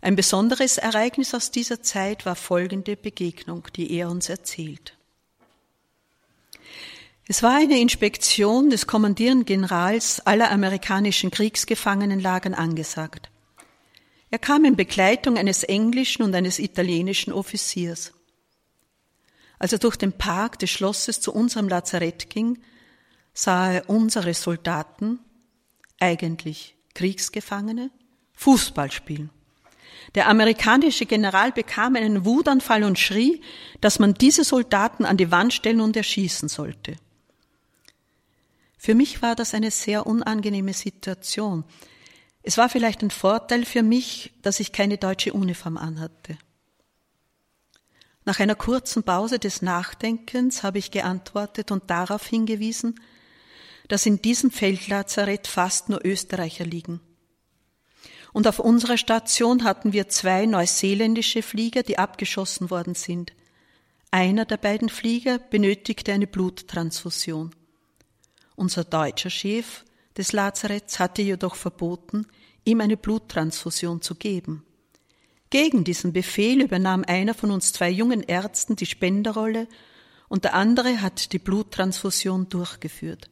[0.01, 4.96] Ein besonderes Ereignis aus dieser Zeit war folgende Begegnung, die er uns erzählt.
[7.29, 13.29] Es war eine Inspektion des kommandierenden Generals aller amerikanischen Kriegsgefangenenlagern angesagt.
[14.29, 18.13] Er kam in Begleitung eines englischen und eines italienischen Offiziers.
[19.59, 22.59] Als er durch den Park des Schlosses zu unserem Lazarett ging,
[23.33, 25.19] sah er unsere Soldaten,
[25.99, 27.91] eigentlich Kriegsgefangene,
[28.33, 29.31] Fußball spielen.
[30.15, 33.41] Der amerikanische General bekam einen Wutanfall und schrie,
[33.81, 36.95] dass man diese Soldaten an die Wand stellen und erschießen sollte.
[38.77, 41.65] Für mich war das eine sehr unangenehme Situation.
[42.43, 46.37] Es war vielleicht ein Vorteil für mich, dass ich keine deutsche Uniform anhatte.
[48.23, 52.99] Nach einer kurzen Pause des Nachdenkens habe ich geantwortet und darauf hingewiesen,
[53.87, 56.99] dass in diesem Feldlazarett fast nur Österreicher liegen.
[58.33, 63.33] Und auf unserer Station hatten wir zwei neuseeländische Flieger, die abgeschossen worden sind.
[64.11, 67.55] Einer der beiden Flieger benötigte eine Bluttransfusion.
[68.57, 69.85] Unser deutscher Chef
[70.17, 72.25] des Lazaretts hatte jedoch verboten,
[72.65, 74.65] ihm eine Bluttransfusion zu geben.
[75.51, 79.67] Gegen diesen Befehl übernahm einer von uns zwei jungen Ärzten die Spenderrolle
[80.27, 83.29] und der andere hat die Bluttransfusion durchgeführt.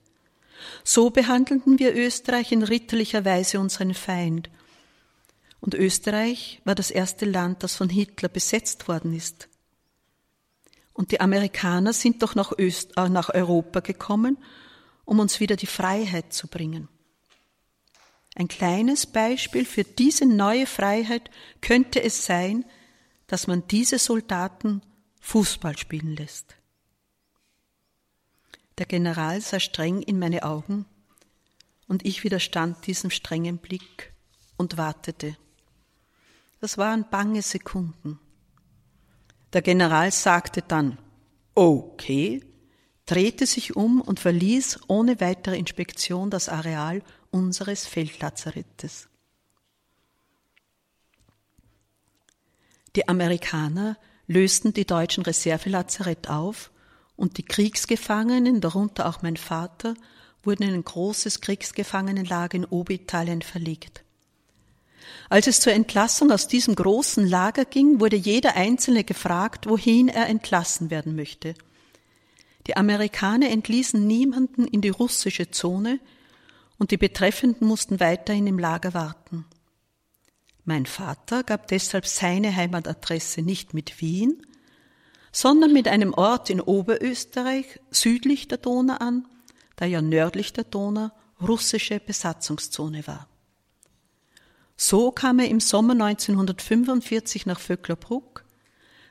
[0.84, 4.52] So behandelten wir Österreich in ritterlicher Weise unseren Feind.
[5.60, 9.50] Und Österreich war das erste Land, das von Hitler besetzt worden ist.
[10.94, 14.38] Und die Amerikaner sind doch nach, Öst, äh, nach Europa gekommen
[15.06, 16.90] um uns wieder die Freiheit zu bringen.
[18.36, 21.30] Ein kleines Beispiel für diese neue Freiheit
[21.62, 22.66] könnte es sein,
[23.28, 24.82] dass man diese Soldaten
[25.22, 26.56] Fußball spielen lässt.
[28.78, 30.86] Der General sah streng in meine Augen
[31.88, 34.14] und ich widerstand diesem strengen Blick
[34.58, 35.38] und wartete.
[36.60, 38.20] Das waren bange Sekunden.
[39.54, 40.98] Der General sagte dann,
[41.54, 42.44] okay,
[43.06, 49.08] drehte sich um und verließ ohne weitere Inspektion das Areal unseres Feldlazarettes.
[52.96, 56.72] Die Amerikaner lösten die deutschen Reservelazarett auf
[57.16, 59.96] und die Kriegsgefangenen, darunter auch mein Vater,
[60.44, 64.04] wurden in ein großes Kriegsgefangenenlager in Oberitalien verlegt.
[65.30, 70.28] Als es zur Entlassung aus diesem großen Lager ging, wurde jeder Einzelne gefragt, wohin er
[70.28, 71.56] entlassen werden möchte.
[72.68, 76.00] Die Amerikaner entließen niemanden in die russische Zone
[76.78, 79.46] und die Betreffenden mussten weiterhin im Lager warten.
[80.64, 84.42] Mein Vater gab deshalb seine Heimatadresse nicht mit Wien,
[85.32, 89.28] sondern mit einem Ort in Oberösterreich südlich der Donau an,
[89.76, 93.28] da ja nördlich der Donau russische Besatzungszone war.
[94.78, 98.45] So kam er im Sommer 1945 nach Vöcklerbruck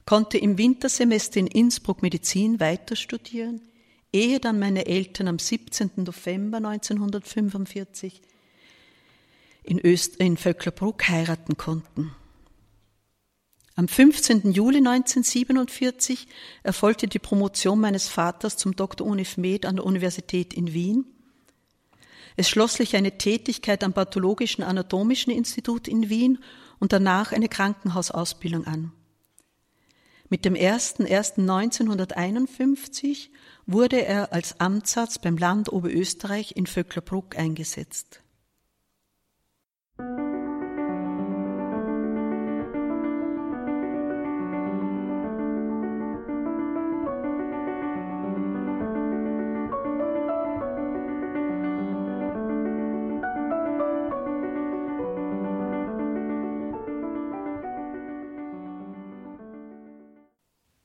[0.07, 3.63] konnte im Wintersemester in Innsbruck Medizin weiter studieren,
[4.13, 5.91] ehe dann meine Eltern am 17.
[5.97, 8.21] November 1945
[9.63, 12.15] in, Öst in Vöcklerbruck heiraten konnten.
[13.77, 14.53] Am 15.
[14.53, 16.29] Juli 1947
[16.63, 19.05] erfolgte die Promotion meines Vaters zum Dr.
[19.05, 21.07] Unif Med an der Universität in Wien.
[22.37, 26.39] Es schloss sich eine Tätigkeit am Pathologischen Anatomischen Institut in Wien
[26.79, 28.93] und danach eine Krankenhausausbildung an.
[30.35, 33.31] Mit dem 01.01.1951
[33.67, 38.21] wurde er als Amtsarzt beim Land Oberösterreich in Vöcklerbruck eingesetzt.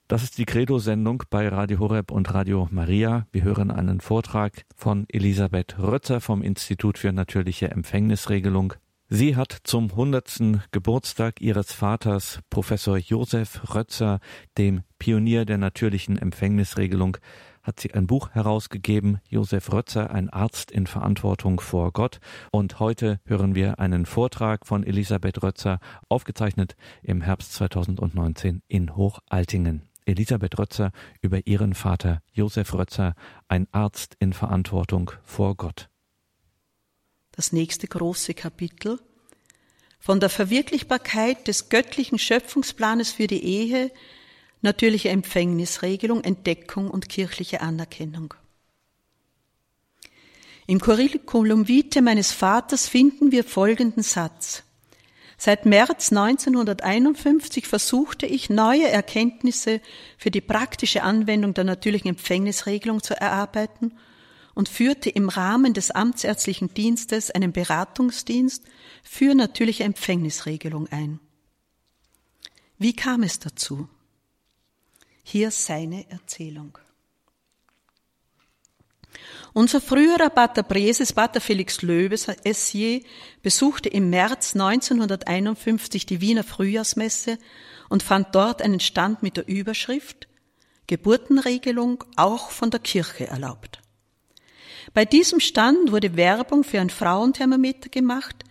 [0.10, 3.28] Das ist die Credo-Sendung bei Radio Horeb und Radio Maria.
[3.32, 8.74] Wir hören einen Vortrag von Elisabeth Rötzer vom Institut für natürliche Empfängnisregelung.
[9.10, 10.62] Sie hat zum 100.
[10.72, 14.20] Geburtstag ihres Vaters, Professor Josef Rötzer,
[14.58, 17.18] dem Pionier der natürlichen Empfängnisregelung,
[17.62, 22.20] hat sie ein Buch herausgegeben, Josef Rötzer, ein Arzt in Verantwortung vor Gott.
[22.52, 29.89] Und heute hören wir einen Vortrag von Elisabeth Rötzer, aufgezeichnet im Herbst 2019 in Hochaltingen.
[30.10, 30.92] Elisabeth Rötzer
[31.22, 33.16] über ihren Vater Josef Rötzer,
[33.48, 35.90] ein Arzt in Verantwortung vor Gott.
[37.32, 39.00] Das nächste große Kapitel
[40.00, 43.92] von der Verwirklichbarkeit des göttlichen Schöpfungsplanes für die Ehe,
[44.62, 48.34] natürliche Empfängnisregelung, Entdeckung und kirchliche Anerkennung.
[50.68, 54.64] Im Curriculum vitae meines Vaters finden wir folgenden Satz.
[55.42, 59.80] Seit März 1951 versuchte ich, neue Erkenntnisse
[60.18, 63.98] für die praktische Anwendung der natürlichen Empfängnisregelung zu erarbeiten
[64.54, 68.66] und führte im Rahmen des amtsärztlichen Dienstes einen Beratungsdienst
[69.02, 71.22] für natürliche Empfängnisregelung ein.
[72.78, 73.88] Wie kam es dazu?
[75.24, 76.78] Hier seine Erzählung.
[79.54, 83.02] Unser früherer Pater Breses, Pater Felix Löbes, SJ,
[83.42, 87.40] besuchte im März 1951 die Wiener Frühjahrsmesse
[87.90, 90.28] und fand dort einen Stand mit der Überschrift
[90.88, 93.80] Geburtenregelung auch von der Kirche erlaubt.
[94.96, 98.44] Bei diesem Stand wurde Werbung für ein Frauenthermometer gemacht,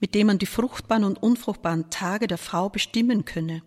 [0.00, 3.62] mit dem man die fruchtbaren und unfruchtbaren Tage der Frau bestimmen könne.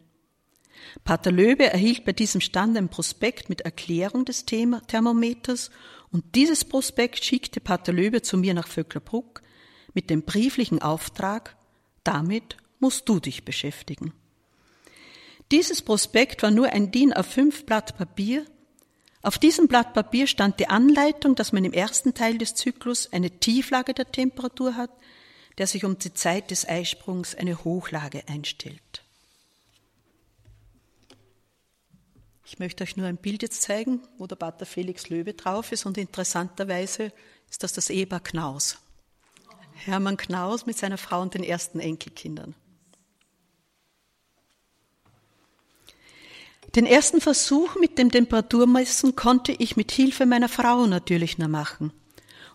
[1.03, 5.69] Pater Löbe erhielt bei diesem Stand ein Prospekt mit Erklärung des Thermometers
[6.11, 9.41] und dieses Prospekt schickte Pater Löbe zu mir nach Vöcklerbruck
[9.93, 11.55] mit dem brieflichen Auftrag,
[12.03, 14.13] damit musst du dich beschäftigen.
[15.51, 18.45] Dieses Prospekt war nur ein DIN A5 Blatt Papier.
[19.21, 23.31] Auf diesem Blatt Papier stand die Anleitung, dass man im ersten Teil des Zyklus eine
[23.31, 24.91] Tieflage der Temperatur hat,
[25.57, 29.06] der sich um die Zeit des Eisprungs eine Hochlage einstellt.
[32.49, 35.85] Ich möchte euch nur ein Bild jetzt zeigen, wo der Pater Felix Löwe drauf ist
[35.85, 37.11] und interessanterweise
[37.49, 38.77] ist das das Ehepaar Knaus.
[39.73, 42.55] Hermann Knaus mit seiner Frau und den ersten Enkelkindern.
[46.73, 51.91] Den ersten Versuch mit dem Temperaturmessen konnte ich mit Hilfe meiner Frau natürlich nur machen.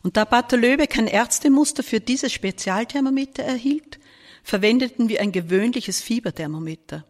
[0.02, 4.00] Und da Pater Löwe kein Ärztemuster für dieses Spezialthermometer erhielt,
[4.42, 7.04] verwendeten wir ein gewöhnliches Fieberthermometer.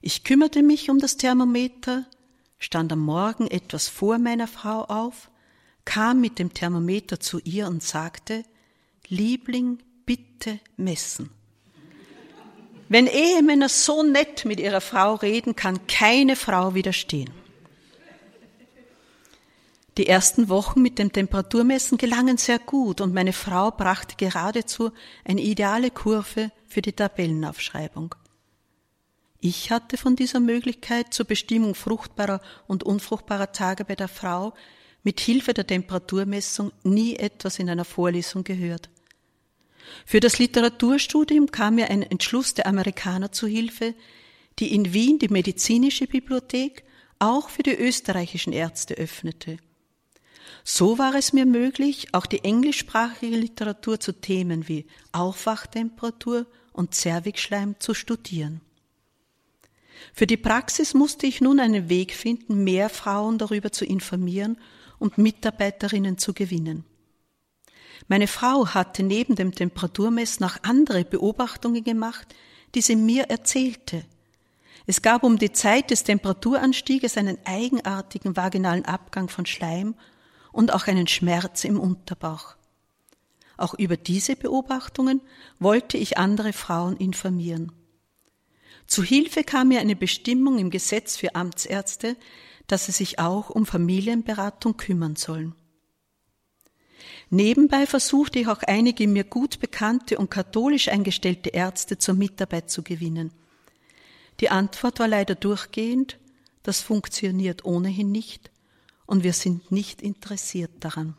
[0.00, 2.06] Ich kümmerte mich um das Thermometer,
[2.58, 5.30] stand am Morgen etwas vor meiner Frau auf,
[5.84, 8.44] kam mit dem Thermometer zu ihr und sagte,
[9.08, 11.30] Liebling, bitte messen.
[12.88, 17.30] Wenn Ehemänner so nett mit ihrer Frau reden, kann keine Frau widerstehen.
[19.98, 24.92] Die ersten Wochen mit dem Temperaturmessen gelangen sehr gut und meine Frau brachte geradezu
[25.24, 28.14] eine ideale Kurve für die Tabellenaufschreibung.
[29.40, 34.54] Ich hatte von dieser Möglichkeit zur Bestimmung fruchtbarer und unfruchtbarer Tage bei der Frau
[35.02, 38.88] mit Hilfe der Temperaturmessung nie etwas in einer Vorlesung gehört.
[40.04, 43.94] Für das Literaturstudium kam mir ein Entschluss der Amerikaner zu Hilfe,
[44.58, 46.84] die in Wien die medizinische Bibliothek
[47.18, 49.58] auch für die österreichischen Ärzte öffnete.
[50.64, 57.76] So war es mir möglich, auch die englischsprachige Literatur zu Themen wie Aufwachtemperatur und Zervixschleim
[57.78, 58.60] zu studieren.
[60.12, 64.58] Für die Praxis musste ich nun einen Weg finden, mehr Frauen darüber zu informieren
[64.98, 66.84] und Mitarbeiterinnen zu gewinnen.
[68.08, 72.34] Meine Frau hatte neben dem Temperaturmessen noch andere Beobachtungen gemacht,
[72.74, 74.04] die sie mir erzählte.
[74.86, 79.94] Es gab um die Zeit des Temperaturanstieges einen eigenartigen vaginalen Abgang von Schleim
[80.52, 82.54] und auch einen Schmerz im Unterbauch.
[83.56, 85.20] Auch über diese Beobachtungen
[85.58, 87.72] wollte ich andere Frauen informieren.
[88.86, 92.16] Zu Hilfe kam mir eine Bestimmung im Gesetz für Amtsärzte,
[92.66, 95.54] dass sie sich auch um Familienberatung kümmern sollen.
[97.30, 102.82] Nebenbei versuchte ich auch einige mir gut bekannte und katholisch eingestellte Ärzte zur Mitarbeit zu
[102.82, 103.32] gewinnen.
[104.40, 106.18] Die Antwort war leider durchgehend,
[106.62, 108.50] das funktioniert ohnehin nicht
[109.06, 111.16] und wir sind nicht interessiert daran.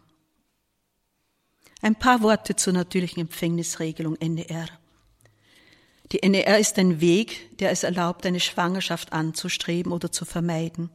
[1.81, 4.67] Ein paar Worte zur natürlichen Empfängnisregelung NER.
[6.11, 10.89] Die NER ist ein Weg, der es erlaubt, eine Schwangerschaft anzustreben oder zu vermeiden.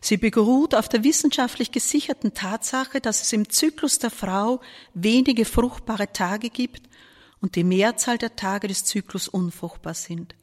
[0.00, 4.60] Sie beruht auf der wissenschaftlich gesicherten Tatsache, dass es im Zyklus der Frau
[4.94, 6.88] wenige fruchtbare Tage gibt
[7.40, 10.34] und die Mehrzahl der Tage des Zyklus unfruchtbar sind.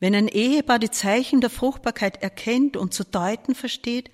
[0.00, 4.10] Wenn ein Ehepaar die Zeichen der Fruchtbarkeit erkennt und zu deuten versteht,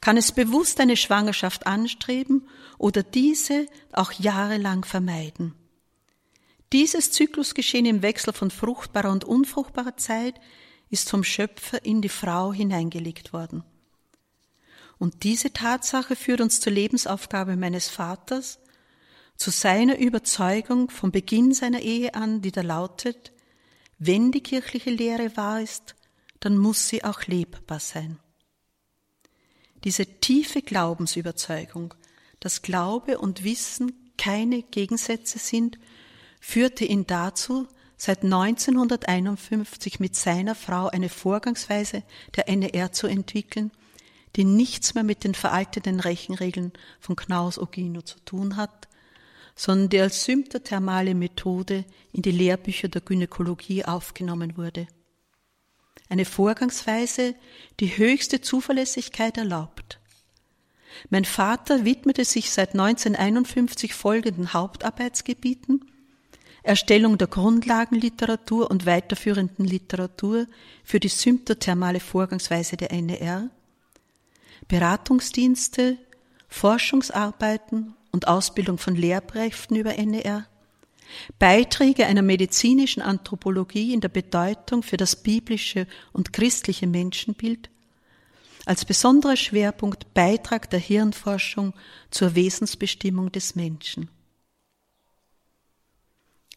[0.00, 5.54] kann es bewusst eine Schwangerschaft anstreben oder diese auch jahrelang vermeiden.
[6.72, 10.34] Dieses Zyklusgeschehen im Wechsel von fruchtbarer und unfruchtbarer Zeit
[10.90, 13.64] ist vom Schöpfer in die Frau hineingelegt worden.
[14.98, 18.58] Und diese Tatsache führt uns zur Lebensaufgabe meines Vaters,
[19.36, 23.32] zu seiner Überzeugung vom Beginn seiner Ehe an, die da lautet,
[23.98, 25.94] wenn die kirchliche Lehre wahr ist,
[26.40, 28.18] dann muss sie auch lebbar sein.
[29.84, 31.94] Diese tiefe Glaubensüberzeugung,
[32.40, 35.78] dass Glaube und Wissen keine Gegensätze sind,
[36.40, 37.66] führte ihn dazu,
[37.96, 42.04] seit 1951 mit seiner Frau eine Vorgangsweise
[42.36, 43.72] der NER zu entwickeln,
[44.36, 48.88] die nichts mehr mit den veralteten Rechenregeln von Knaus Ogino zu tun hat,
[49.56, 54.86] sondern die als symptothermale Methode in die Lehrbücher der Gynäkologie aufgenommen wurde.
[56.08, 57.34] Eine Vorgangsweise,
[57.80, 59.98] die höchste Zuverlässigkeit erlaubt.
[61.10, 65.84] Mein Vater widmete sich seit 1951 folgenden Hauptarbeitsgebieten
[66.68, 70.46] Erstellung der Grundlagenliteratur und weiterführenden Literatur
[70.84, 73.48] für die symptothermale Vorgangsweise der NER,
[74.68, 75.96] Beratungsdienste,
[76.48, 80.46] Forschungsarbeiten und Ausbildung von Lehrkräften über NER,
[81.38, 87.70] Beiträge einer medizinischen Anthropologie in der Bedeutung für das biblische und christliche Menschenbild,
[88.66, 91.72] als besonderer Schwerpunkt Beitrag der Hirnforschung
[92.10, 94.10] zur Wesensbestimmung des Menschen.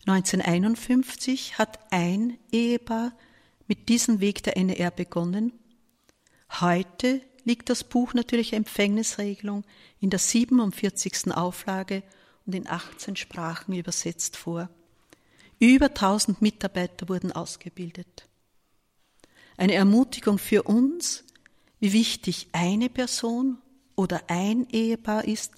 [0.08, 3.14] 1951 hat ein Ehepaar
[3.68, 5.54] mit diesem Weg der NER begonnen.
[6.60, 9.64] Heute liegt das Buch Natürliche Empfängnisregelung
[10.00, 11.32] in der 47.
[11.32, 12.04] Auflage
[12.46, 14.70] und in 18 Sprachen übersetzt vor.
[15.60, 18.28] Über 1000 Mitarbeiter wurden ausgebildet.
[19.58, 21.24] Eine Ermutigung für uns,
[21.80, 23.60] wie wichtig eine Person
[23.96, 25.54] oder ein Ehepaar ist,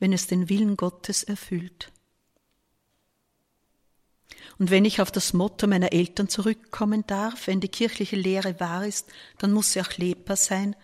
[0.00, 1.92] wenn es den Willen Gottes erfüllt.
[4.58, 8.86] Und wenn ich auf das Motto meiner Eltern zurückkommen darf, wenn die kirchliche Lehre wahr
[8.86, 9.06] ist,
[9.38, 10.74] dann muss sie auch lebbar sein,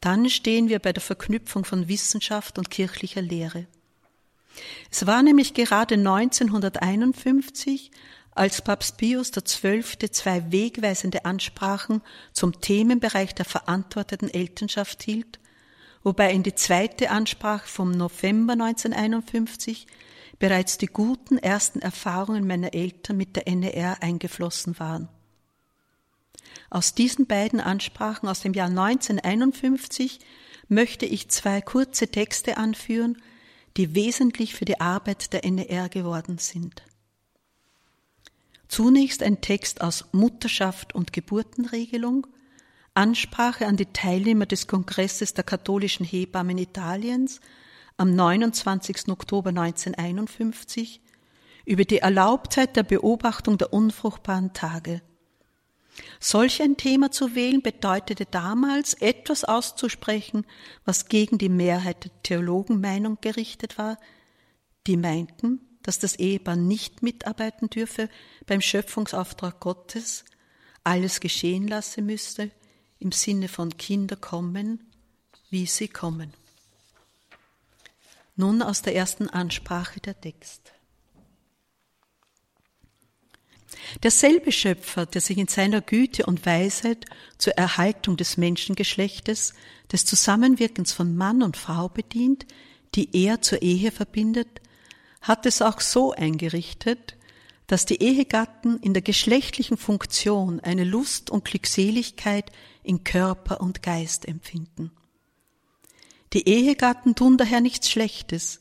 [0.00, 3.66] dann stehen wir bei der Verknüpfung von Wissenschaft und kirchlicher Lehre.
[4.90, 7.90] Es war nämlich gerade 1951,
[8.32, 9.82] als Papst Pius XII.
[10.10, 12.00] zwei wegweisende Ansprachen
[12.32, 15.38] zum Themenbereich der verantworteten Elternschaft hielt,
[16.02, 19.86] wobei in die zweite Ansprache vom November 1951
[20.40, 25.08] bereits die guten ersten Erfahrungen meiner Eltern mit der NER eingeflossen waren.
[26.70, 30.18] Aus diesen beiden Ansprachen aus dem Jahr 1951
[30.68, 33.20] möchte ich zwei kurze Texte anführen,
[33.76, 36.82] die wesentlich für die Arbeit der NER geworden sind.
[38.66, 42.26] Zunächst ein Text aus Mutterschaft und Geburtenregelung,
[42.94, 47.40] Ansprache an die Teilnehmer des Kongresses der katholischen Hebammen Italiens
[48.00, 49.08] am 29.
[49.08, 51.02] Oktober 1951
[51.66, 55.02] über die Erlaubtheit der Beobachtung der unfruchtbaren Tage.
[56.18, 60.46] Solch ein Thema zu wählen bedeutete damals, etwas auszusprechen,
[60.86, 63.98] was gegen die Mehrheit der Theologenmeinung gerichtet war,
[64.86, 68.08] die meinten, dass das Ehepaar nicht mitarbeiten dürfe
[68.46, 70.24] beim Schöpfungsauftrag Gottes,
[70.84, 72.50] alles geschehen lassen müsste,
[72.98, 74.90] im Sinne von Kinder kommen,
[75.50, 76.32] wie sie kommen.
[78.40, 80.72] Nun aus der ersten Ansprache der Text.
[84.02, 87.04] Derselbe Schöpfer, der sich in seiner Güte und Weisheit
[87.36, 89.52] zur Erhaltung des Menschengeschlechtes,
[89.92, 92.46] des Zusammenwirkens von Mann und Frau bedient,
[92.94, 94.62] die er zur Ehe verbindet,
[95.20, 97.18] hat es auch so eingerichtet,
[97.66, 102.50] dass die Ehegatten in der geschlechtlichen Funktion eine Lust und Glückseligkeit
[102.82, 104.92] in Körper und Geist empfinden.
[106.32, 108.60] Die Ehegatten tun daher nichts Schlechtes,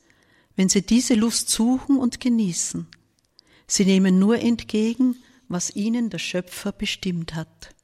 [0.56, 2.88] wenn sie diese Lust suchen und genießen.
[3.68, 5.16] Sie nehmen nur entgegen,
[5.48, 7.76] was ihnen der Schöpfer bestimmt hat.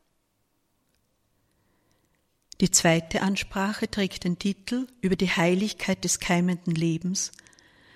[2.62, 7.32] Die zweite Ansprache trägt den Titel über die Heiligkeit des keimenden Lebens.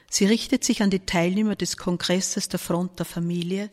[0.10, 3.72] Sie richtet sich an die Teilnehmer des Kongresses der Front der Familie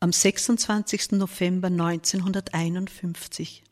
[0.00, 1.12] am 26.
[1.12, 3.62] November 1951.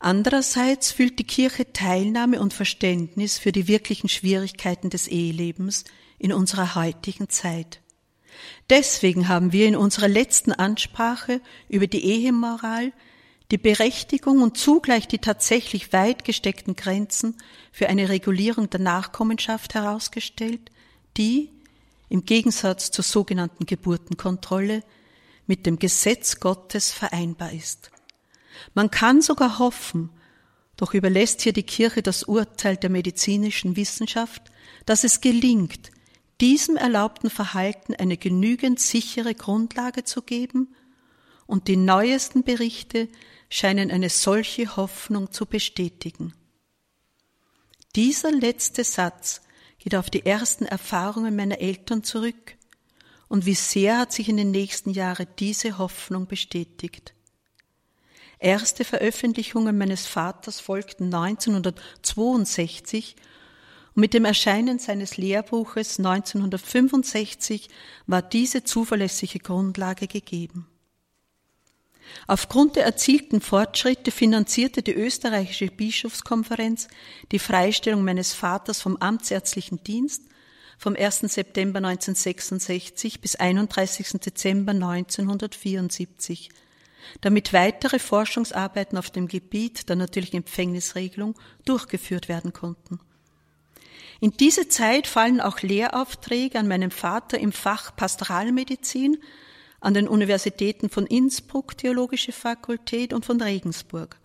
[0.00, 5.84] Andererseits fühlt die Kirche Teilnahme und Verständnis für die wirklichen Schwierigkeiten des Ehelebens
[6.18, 7.80] in unserer heutigen Zeit.
[8.70, 12.92] Deswegen haben wir in unserer letzten Ansprache über die Ehemoral
[13.50, 17.36] die Berechtigung und zugleich die tatsächlich weit gesteckten Grenzen
[17.72, 20.70] für eine Regulierung der Nachkommenschaft herausgestellt,
[21.16, 21.50] die,
[22.10, 24.82] im Gegensatz zur sogenannten Geburtenkontrolle,
[25.46, 27.90] mit dem Gesetz Gottes vereinbar ist.
[28.74, 30.10] Man kann sogar hoffen,
[30.76, 34.42] doch überlässt hier die Kirche das Urteil der medizinischen Wissenschaft,
[34.86, 35.90] dass es gelingt,
[36.40, 40.74] diesem erlaubten Verhalten eine genügend sichere Grundlage zu geben,
[41.46, 43.08] und die neuesten Berichte
[43.48, 46.34] scheinen eine solche Hoffnung zu bestätigen.
[47.96, 49.40] Dieser letzte Satz
[49.78, 52.56] geht auf die ersten Erfahrungen meiner Eltern zurück,
[53.28, 57.14] und wie sehr hat sich in den nächsten Jahren diese Hoffnung bestätigt.
[58.38, 63.16] Erste Veröffentlichungen meines Vaters folgten 1962
[63.94, 67.68] und mit dem Erscheinen seines Lehrbuches 1965
[68.06, 70.68] war diese zuverlässige Grundlage gegeben.
[72.28, 76.86] Aufgrund der erzielten Fortschritte finanzierte die österreichische Bischofskonferenz
[77.32, 80.22] die Freistellung meines Vaters vom amtsärztlichen Dienst
[80.78, 81.22] vom 1.
[81.22, 84.20] September 1966 bis 31.
[84.20, 86.50] Dezember 1974
[87.20, 91.34] damit weitere Forschungsarbeiten auf dem Gebiet der natürlichen Empfängnisregelung
[91.64, 93.00] durchgeführt werden konnten.
[94.20, 99.18] In diese Zeit fallen auch Lehraufträge an meinem Vater im Fach Pastoralmedizin
[99.80, 104.16] an den Universitäten von Innsbruck Theologische Fakultät und von Regensburg.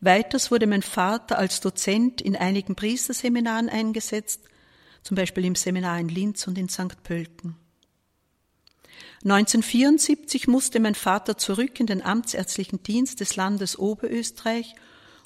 [0.00, 4.40] Weiters wurde mein Vater als Dozent in einigen Priesterseminaren eingesetzt,
[5.02, 7.02] zum Beispiel im Seminar in Linz und in St.
[7.02, 7.56] Pölten.
[9.24, 14.74] 1974 musste mein Vater zurück in den amtsärztlichen Dienst des Landes Oberösterreich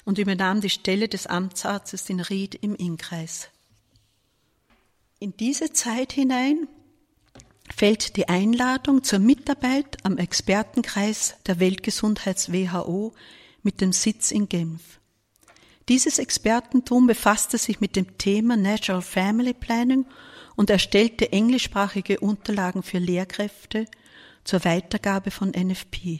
[0.05, 3.49] und übernahm die Stelle des Amtsarztes in Ried im Innkreis.
[5.19, 6.69] In diese Zeit hinein
[7.75, 13.13] fällt die Einladung zur Mitarbeit am Expertenkreis der Weltgesundheits WHO
[13.63, 14.99] mit dem Sitz in Genf.
[15.89, 20.05] Dieses Expertentum befasste sich mit dem Thema Natural Family Planning
[20.59, 23.85] und erstellte englischsprachige Unterlagen für Lehrkräfte
[24.43, 26.19] zur Weitergabe von NFP.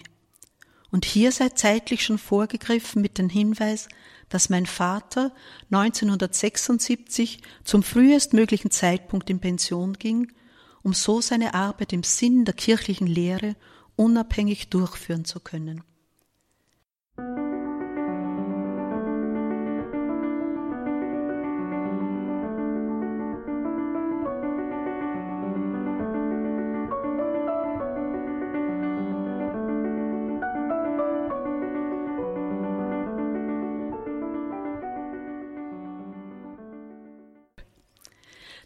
[0.91, 3.89] Und hier sei zeitlich schon vorgegriffen mit dem Hinweis,
[4.29, 5.33] dass mein Vater
[5.71, 10.31] 1976 zum frühestmöglichen Zeitpunkt in Pension ging,
[10.83, 13.57] um so seine Arbeit im Sinn der kirchlichen Lehre
[13.97, 15.83] unabhängig durchführen zu können.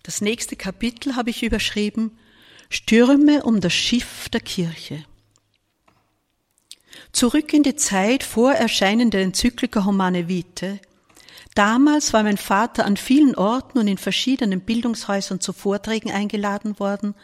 [0.04, 2.18] Das nächste Kapitel habe ich überschrieben
[2.70, 5.06] Stürme um das Schiff der Kirche.
[7.14, 10.80] Zurück in die Zeit vor Erscheinen der Enzyklika Humane Vitae.
[11.56, 17.16] Damals war mein Vater an vielen Orten und in verschiedenen Bildungshäusern zu Vorträgen eingeladen worden,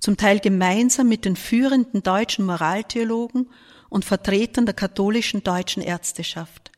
[0.00, 3.50] zum Teil gemeinsam mit den führenden deutschen Moraltheologen
[3.90, 6.69] und Vertretern der katholischen deutschen Ärzteschaft.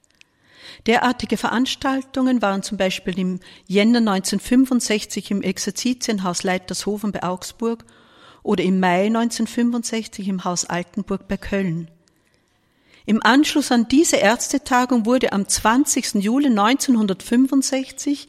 [0.86, 7.84] Derartige Veranstaltungen waren zum Beispiel im Jänner 1965 im Exerzitienhaus Leitershofen bei Augsburg
[8.42, 11.88] oder im Mai 1965 im Haus Altenburg bei Köln.
[13.06, 16.14] Im Anschluss an diese Ärztetagung wurde am 20.
[16.14, 18.28] Juli 1965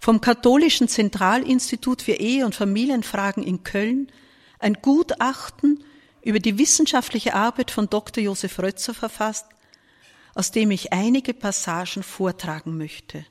[0.00, 4.08] vom Katholischen Zentralinstitut für Ehe- und Familienfragen in Köln
[4.60, 5.82] ein Gutachten
[6.22, 8.22] über die wissenschaftliche Arbeit von Dr.
[8.22, 9.46] Josef Rötzer verfasst,
[10.38, 13.26] aus dem ich einige Passagen vortragen möchte.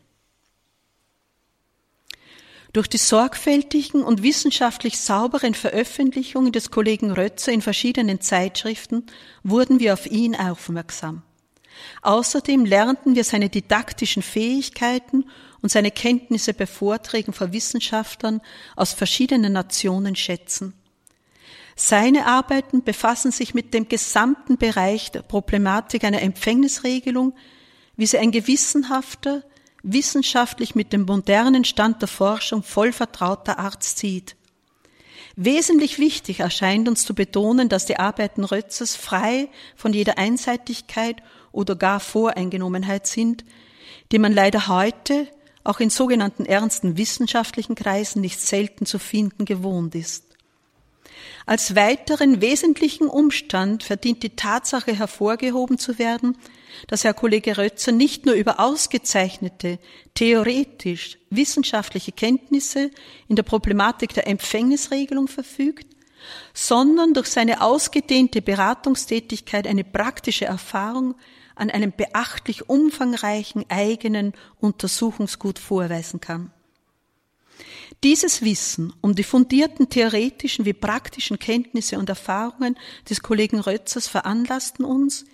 [2.74, 9.06] Durch die sorgfältigen und wissenschaftlich sauberen Veröffentlichungen des Kollegen Rötzer in verschiedenen Zeitschriften
[9.42, 11.22] wurden wir auf ihn aufmerksam.
[12.02, 15.30] Außerdem lernten wir seine didaktischen Fähigkeiten
[15.62, 18.42] und seine Kenntnisse bei Vorträgen vor Wissenschaftlern
[18.76, 20.74] aus verschiedenen Nationen schätzen.
[21.80, 27.36] Seine Arbeiten befassen sich mit dem gesamten Bereich der Problematik einer Empfängnisregelung,
[27.96, 29.44] wie sie ein gewissenhafter,
[29.84, 34.36] wissenschaftlich mit dem modernen Stand der Forschung voll vertrauter Arzt sieht.
[35.36, 41.22] Wesentlich wichtig erscheint uns zu betonen, dass die Arbeiten Rötzers frei von jeder Einseitigkeit
[41.52, 43.46] oder gar Voreingenommenheit sind,
[44.12, 45.28] die man leider heute
[45.64, 50.27] auch in sogenannten ernsten wissenschaftlichen Kreisen nicht selten zu finden gewohnt ist.
[51.46, 56.38] Als weiteren wesentlichen Umstand verdient die Tatsache hervorgehoben zu werden,
[56.88, 59.80] dass Herr Kollege Rötzer nicht nur über ausgezeichnete,
[60.14, 62.92] theoretisch wissenschaftliche Kenntnisse
[63.28, 65.88] in der Problematik der Empfängnisregelung verfügt,
[66.54, 71.16] sondern durch seine ausgedehnte Beratungstätigkeit eine praktische Erfahrung
[71.56, 76.52] an einem beachtlich umfangreichen eigenen Untersuchungsgut vorweisen kann.
[78.04, 82.78] Dieses Wissen um die fundierten theoretischen wie praktischen Kenntnisse und Erfahrungen
[83.10, 85.26] des Kollegen Rötzers veranlassten uns,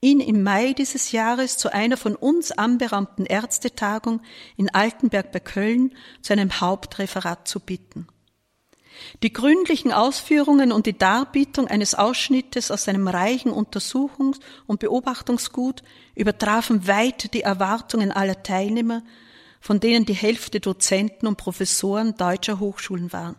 [0.00, 4.20] ihn im Mai dieses Jahres zu einer von uns anberaumten Ärztetagung
[4.56, 8.08] in Altenberg bei Köln zu einem Hauptreferat zu bitten.
[9.22, 15.84] Die gründlichen Ausführungen und die Darbietung eines Ausschnittes aus seinem reichen Untersuchungs- und Beobachtungsgut
[16.16, 19.02] übertrafen weit die Erwartungen aller Teilnehmer,
[19.60, 23.36] von denen die Hälfte Dozenten und Professoren deutscher Hochschulen waren.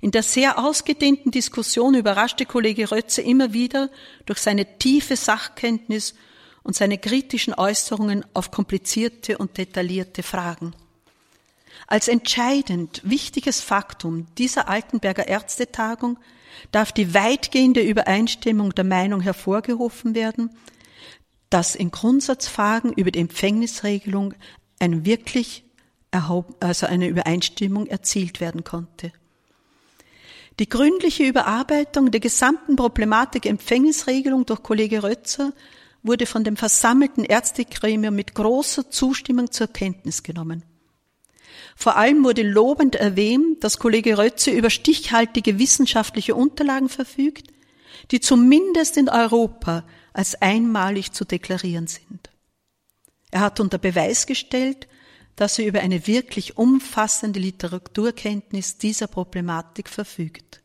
[0.00, 3.90] In der sehr ausgedehnten Diskussion überraschte Kollege Rötze immer wieder
[4.26, 6.14] durch seine tiefe Sachkenntnis
[6.62, 10.74] und seine kritischen Äußerungen auf komplizierte und detaillierte Fragen.
[11.86, 16.18] Als entscheidend wichtiges Faktum dieser Altenberger Ärztetagung
[16.72, 20.50] darf die weitgehende Übereinstimmung der Meinung hervorgehoben werden,
[21.50, 24.34] dass in Grundsatzfragen über die Empfängnisregelung
[24.78, 25.64] eine wirklich
[26.60, 29.12] also eine Übereinstimmung erzielt werden konnte.
[30.58, 35.52] Die gründliche Überarbeitung der gesamten Problematik Empfängnisregelung durch Kollege Rötzer
[36.02, 40.64] wurde von dem versammelten Ärztegremium mit großer Zustimmung zur Kenntnis genommen.
[41.76, 47.52] Vor allem wurde lobend erwähnt, dass Kollege Rötze über stichhaltige wissenschaftliche Unterlagen verfügt,
[48.10, 52.27] die zumindest in Europa als einmalig zu deklarieren sind.
[53.30, 54.88] Er hat unter Beweis gestellt,
[55.36, 60.62] dass er über eine wirklich umfassende Literaturkenntnis dieser Problematik verfügt.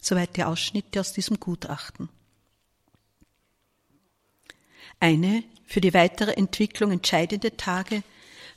[0.00, 2.08] Soweit die Ausschnitte aus diesem Gutachten.
[5.00, 8.02] Eine für die weitere Entwicklung entscheidende Tage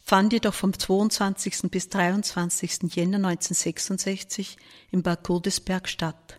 [0.04, 1.72] fand jedoch vom 22.
[1.72, 2.84] bis 23.
[2.94, 4.58] Jänner 1966
[4.92, 6.38] in Bad Godesberg statt.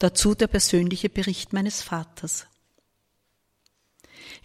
[0.00, 2.47] Dazu der persönliche Bericht meines Vaters.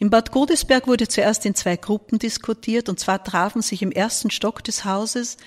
[0.04, 4.32] In Bad Godesberg wurde zuerst in zwei Gruppen diskutiert, und zwar trafen sich im ersten
[4.32, 5.38] Stock des Hauses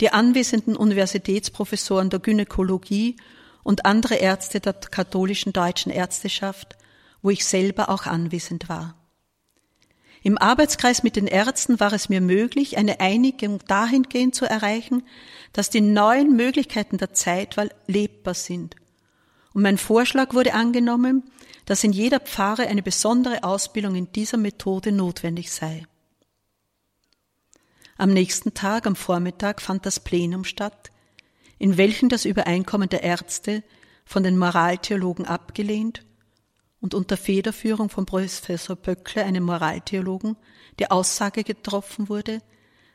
[0.00, 3.16] die anwesenden Universitätsprofessoren der Gynäkologie
[3.62, 6.78] und andere Ärzte der katholischen deutschen Ärzteschaft,
[7.20, 8.94] wo ich selber auch anwesend war.
[10.22, 15.02] Im Arbeitskreis mit den Ärzten war es mir möglich, eine Einigung dahingehend zu erreichen,
[15.52, 18.76] dass die neuen Möglichkeiten der Zeitwahl lebbar sind.
[19.52, 21.22] Und mein Vorschlag wurde angenommen,
[21.66, 25.84] dass in jeder Pfarre eine besondere Ausbildung in dieser Methode notwendig sei.
[27.98, 30.90] Am nächsten Tag, am Vormittag, fand das Plenum statt,
[31.58, 33.62] in welchem das Übereinkommen der Ärzte
[34.04, 36.04] von den Moraltheologen abgelehnt
[36.80, 40.36] und unter Federführung von Professor Böckle, einem Moraltheologen,
[40.78, 42.42] die Aussage getroffen wurde,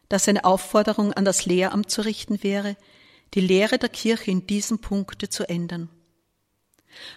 [0.08, 2.78] dass eine Aufforderung an das Lehramt zu richten wäre,
[3.34, 5.90] die Lehre der Kirche in diesem Punkte zu ändern.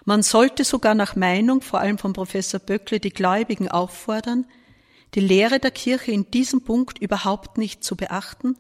[0.05, 4.47] Man sollte sogar nach Meinung vor allem von Professor Böckle die Gläubigen auffordern,
[5.15, 8.57] die Lehre der Kirche in diesem Punkt überhaupt nicht zu beachten,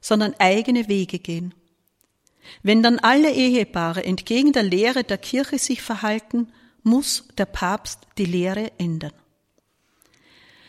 [0.00, 1.54] sondern eigene Wege gehen.
[2.62, 6.52] Wenn dann alle Ehepaare entgegen der Lehre der Kirche sich verhalten,
[6.82, 9.12] muss der Papst die Lehre ändern.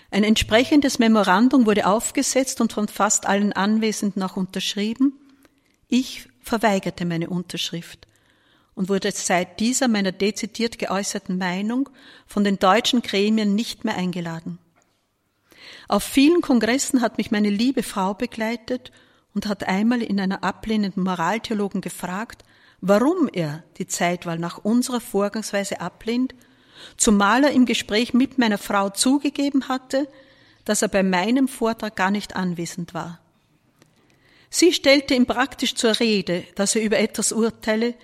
[0.10, 5.14] Ein entsprechendes Memorandum wurde aufgesetzt und von fast allen Anwesenden auch unterschrieben.
[5.88, 8.07] Ich verweigerte meine Unterschrift
[8.78, 11.90] und wurde seit dieser meiner dezidiert geäußerten Meinung
[12.28, 14.60] von den deutschen Gremien nicht mehr eingeladen.
[15.88, 18.92] Auf vielen Kongressen hat mich meine liebe Frau begleitet
[19.34, 22.44] und hat einmal in einer ablehnenden Moraltheologen gefragt,
[22.80, 26.36] warum er die Zeitwahl nach unserer Vorgangsweise ablehnt,
[26.98, 30.08] zumal er im Gespräch mit meiner Frau zugegeben hatte,
[30.66, 33.20] dass er bei meinem Vortrag gar nicht anwesend war.
[34.52, 37.96] Sie stellte ihm praktisch zur Rede, dass er über etwas urteile,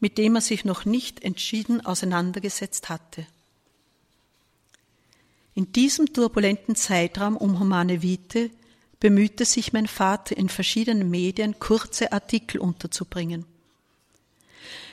[0.00, 3.26] mit dem er sich noch nicht entschieden auseinandergesetzt hatte.
[5.54, 8.50] In diesem turbulenten Zeitraum um Humane Vitae
[9.00, 13.46] bemühte sich mein Vater in verschiedenen Medien kurze Artikel unterzubringen.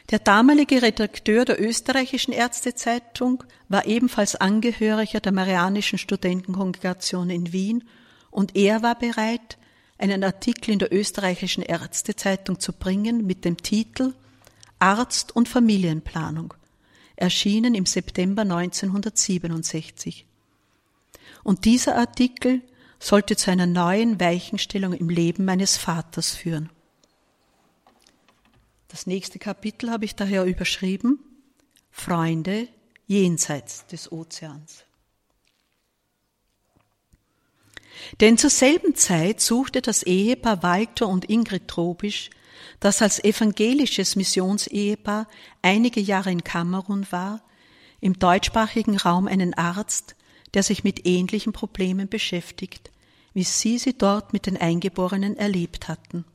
[0.09, 7.83] Der damalige Redakteur der österreichischen Ärztezeitung war ebenfalls Angehöriger der Marianischen Studentenkongregation in Wien
[8.29, 9.57] und er war bereit,
[9.97, 14.13] einen Artikel in der österreichischen Ärztezeitung zu bringen mit dem Titel
[14.83, 16.53] Arzt und Familienplanung,
[17.15, 20.25] erschienen im September 1967.
[21.41, 22.61] Und dieser Artikel
[22.99, 26.69] sollte zu einer neuen Weichenstellung im Leben meines Vaters führen.
[28.89, 31.17] Das nächste Kapitel habe ich daher überschrieben
[31.89, 32.67] Freunde
[33.07, 34.83] jenseits des Ozeans.
[38.19, 42.29] Denn zur selben Zeit suchte das Ehepaar Walter und Ingrid Trobisch,
[42.79, 45.27] das als evangelisches Missionsehepaar
[45.61, 47.41] einige Jahre in Kamerun war,
[48.01, 50.15] im deutschsprachigen Raum einen Arzt,
[50.53, 52.91] der sich mit ähnlichen Problemen beschäftigt,
[53.33, 56.25] wie sie sie dort mit den Eingeborenen erlebt hatten.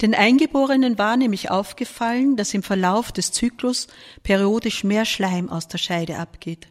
[0.00, 3.88] Den Eingeborenen war nämlich aufgefallen, dass im Verlauf des Zyklus
[4.22, 6.68] periodisch mehr Schleim aus der Scheide abgeht.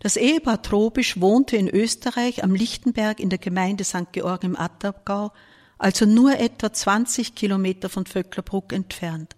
[0.00, 4.12] Das Ehepaar Tropisch wohnte in Österreich am Lichtenberg in der Gemeinde St.
[4.12, 5.32] Georg im Atterbgau,
[5.78, 9.36] also nur etwa 20 Kilometer von Vöcklerbruck entfernt.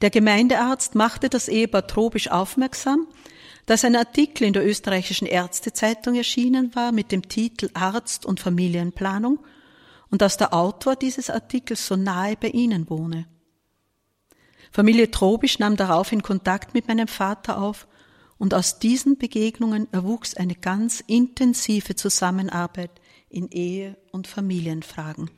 [0.00, 3.08] Der Gemeindearzt machte das Ehepaar Tropisch aufmerksam,
[3.66, 9.38] dass ein Artikel in der österreichischen Ärztezeitung erschienen war mit dem Titel Arzt und Familienplanung
[10.10, 13.26] und dass der Autor dieses Artikels so nahe bei ihnen wohne.
[14.72, 17.86] Familie Trobisch nahm daraufhin Kontakt mit meinem Vater auf
[18.38, 22.90] und aus diesen Begegnungen erwuchs eine ganz intensive Zusammenarbeit
[23.32, 25.30] in Ehe- und Familienfragen.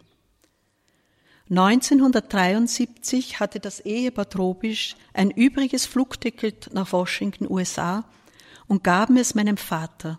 [1.50, 8.04] 1973 hatte das Ehepaar Trobisch ein übriges Flugticket nach Washington, USA
[8.66, 10.18] und gaben es meinem Vater.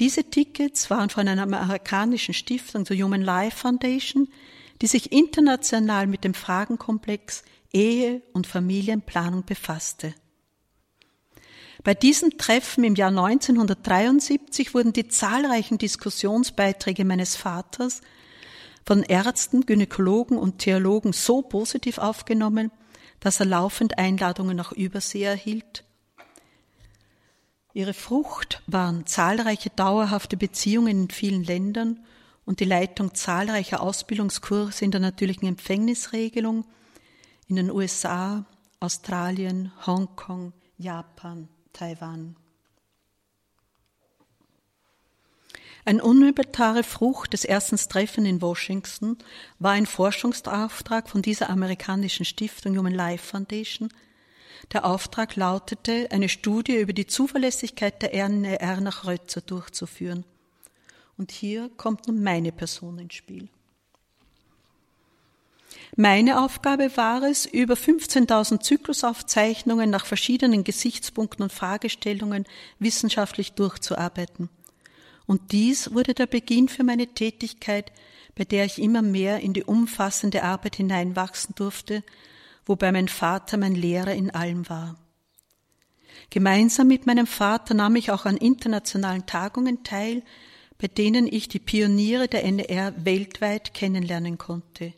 [0.00, 4.28] Diese Tickets waren von einer amerikanischen Stiftung, der Human Life Foundation,
[4.82, 10.14] die sich international mit dem Fragenkomplex Ehe und Familienplanung befasste.
[11.84, 18.00] Bei diesem Treffen im Jahr 1973 wurden die zahlreichen Diskussionsbeiträge meines Vaters
[18.86, 22.72] von Ärzten, Gynäkologen und Theologen so positiv aufgenommen,
[23.20, 25.84] dass er laufend Einladungen nach Übersee erhielt.
[27.74, 32.00] Ihre Frucht waren zahlreiche dauerhafte Beziehungen in vielen Ländern
[32.46, 36.64] und die Leitung zahlreicher Ausbildungskurse in der natürlichen Empfängnisregelung
[37.46, 38.46] in den USA,
[38.80, 42.36] Australien, Hongkong, Japan, Taiwan.
[45.84, 49.18] Ein unübertare Frucht des ersten Treffens in Washington
[49.58, 53.90] war ein Forschungsauftrag von dieser amerikanischen Stiftung Human Life Foundation–
[54.72, 60.24] der Auftrag lautete, eine Studie über die Zuverlässigkeit der RNR nach Rötzer durchzuführen.
[61.16, 63.48] Und hier kommt nun meine Person ins Spiel.
[65.96, 72.44] Meine Aufgabe war es, über 15.000 Zyklusaufzeichnungen nach verschiedenen Gesichtspunkten und Fragestellungen
[72.78, 74.48] wissenschaftlich durchzuarbeiten.
[75.26, 77.92] Und dies wurde der Beginn für meine Tätigkeit,
[78.34, 82.02] bei der ich immer mehr in die umfassende Arbeit hineinwachsen durfte,
[82.66, 84.96] wobei mein Vater mein Lehrer in allem war.
[86.30, 90.22] Gemeinsam mit meinem Vater nahm ich auch an internationalen Tagungen teil,
[90.78, 94.92] bei denen ich die Pioniere der NR weltweit kennenlernen konnte.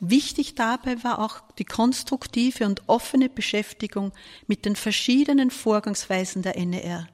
[0.00, 4.12] Wichtig dabei war auch die konstruktive und offene Beschäftigung
[4.46, 7.06] mit den verschiedenen Vorgangsweisen der NR.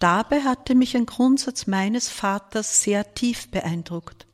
[0.00, 4.26] Dabei hatte mich ein Grundsatz meines Vaters sehr tief beeindruckt.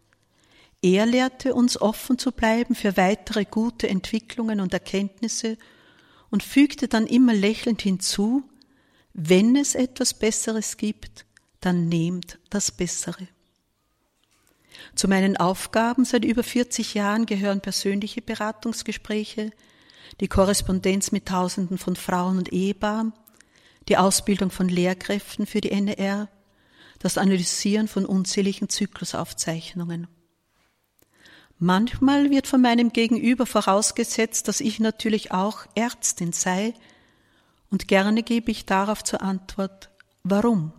[0.82, 5.58] Er lehrte uns offen zu bleiben für weitere gute Entwicklungen und Erkenntnisse
[6.30, 8.44] und fügte dann immer lächelnd hinzu,
[9.12, 11.26] wenn es etwas Besseres gibt,
[11.60, 13.28] dann nehmt das Bessere.
[15.00, 19.50] Zu meinen Aufgaben seit über 40 Jahren gehören persönliche Beratungsgespräche,
[20.20, 23.14] die Korrespondenz mit Tausenden von Frauen und Ehepaaren,
[23.88, 26.28] die Ausbildung von Lehrkräften für die NR,
[26.98, 30.06] das Analysieren von unzähligen Zyklusaufzeichnungen.
[31.58, 36.74] Manchmal wird von meinem Gegenüber vorausgesetzt, dass ich natürlich auch Ärztin sei,
[37.70, 39.88] und gerne gebe ich darauf zur Antwort,
[40.24, 40.74] warum?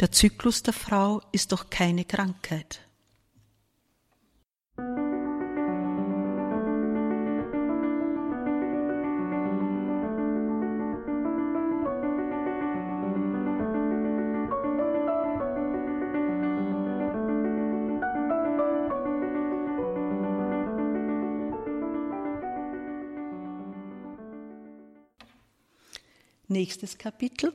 [0.00, 2.80] Der Zyklus der Frau ist doch keine Krankheit.
[26.52, 27.54] Nächstes Kapitel.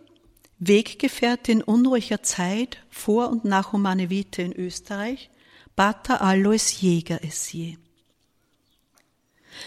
[0.59, 5.29] Weggefährtin unruhiger Zeit vor und nach Humane Vitae in Österreich,
[5.75, 7.77] Pater Alois Jäger Essier.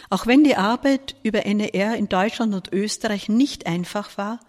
[0.08, 4.40] Auch wenn die Arbeit über NER in Deutschland und Österreich nicht einfach war,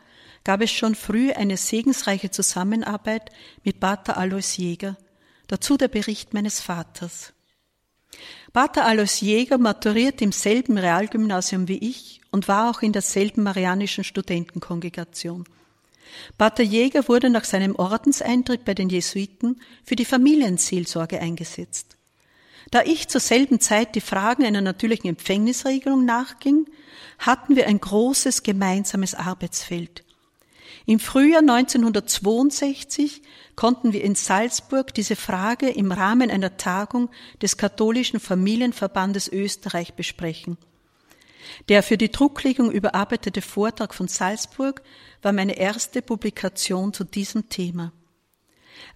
[0.43, 3.31] gab es schon früh eine segensreiche Zusammenarbeit
[3.63, 4.97] mit Pater Alois Jäger,
[5.51, 7.33] Dazu der Bericht meines Vaters.
[8.53, 14.03] Pater Alois Jäger maturiert im selben Realgymnasium wie ich und war auch in derselben marianischen
[14.03, 15.45] Studentenkongregation.
[16.37, 21.97] Pater Jäger wurde nach seinem Ordenseintritt bei den Jesuiten für die Familienseelsorge eingesetzt.
[22.69, 26.67] Da ich zur selben Zeit die Fragen einer natürlichen Empfängnisregelung nachging,
[27.19, 30.03] hatten wir ein großes gemeinsames Arbeitsfeld.
[30.85, 33.21] Im Frühjahr 1962
[33.55, 37.09] konnten wir in Salzburg diese Frage im Rahmen einer Tagung
[37.41, 40.57] des katholischen Familienverbandes Österreich besprechen.
[41.69, 44.81] Der für die Drucklegung überarbeitete Vortrag von Salzburg
[45.21, 47.91] war meine erste Publikation zu diesem Thema.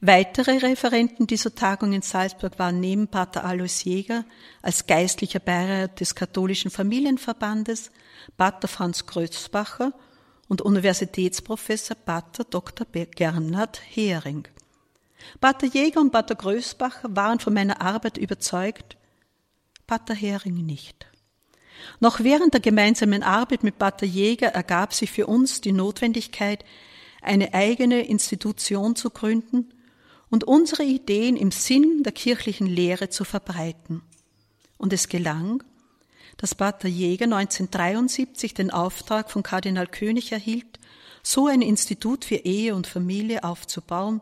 [0.02, 4.26] Weitere Referenten dieser Tagung in Salzburg waren neben Pater Alois Jäger
[4.62, 7.92] als geistlicher Beirat des katholischen Familienverbandes
[8.38, 9.94] Pater Franz Grötzbacher
[10.48, 12.86] und Universitätsprofessor Pater Dr.
[12.92, 14.48] Gernot Hering.
[15.40, 18.98] Pater Jäger und Pater Größbacher waren von meiner Arbeit überzeugt,
[19.88, 21.08] Pater Hering nicht.
[22.00, 26.66] Noch während der gemeinsamen Arbeit mit Pater Jäger ergab sich für uns die Notwendigkeit,
[27.22, 29.74] eine eigene Institution zu gründen
[30.30, 34.02] und unsere Ideen im Sinn der kirchlichen Lehre zu verbreiten.
[34.78, 35.64] Und es gelang,
[36.38, 40.80] dass Pater Jäger 1973 den Auftrag von Kardinal König erhielt,
[41.24, 44.22] so ein Institut für Ehe und Familie aufzubauen.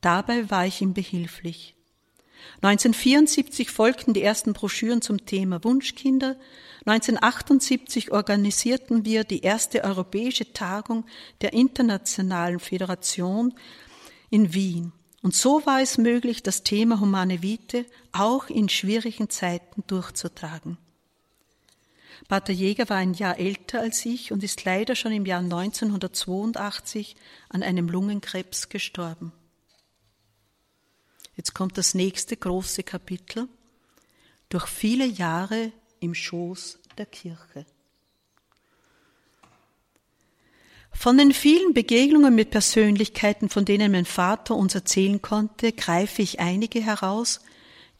[0.00, 1.76] Dabei war ich ihm behilflich.
[2.62, 6.36] 1974 folgten die ersten Broschüren zum Thema Wunschkinder.
[6.84, 11.04] 1978 organisierten wir die erste europäische Tagung
[11.40, 13.54] der Internationalen Föderation
[14.30, 14.92] in Wien.
[15.22, 20.78] Und so war es möglich, das Thema Humane Vitae auch in schwierigen Zeiten durchzutragen.
[22.28, 27.16] Pater Jäger war ein Jahr älter als ich und ist leider schon im Jahr 1982
[27.48, 29.32] an einem Lungenkrebs gestorben.
[31.36, 33.48] Jetzt kommt das nächste große Kapitel.
[34.48, 37.66] Durch viele Jahre im Schoß der Kirche.
[40.92, 46.40] Von den vielen Begegnungen mit Persönlichkeiten, von denen mein Vater uns erzählen konnte, greife ich
[46.40, 47.40] einige heraus,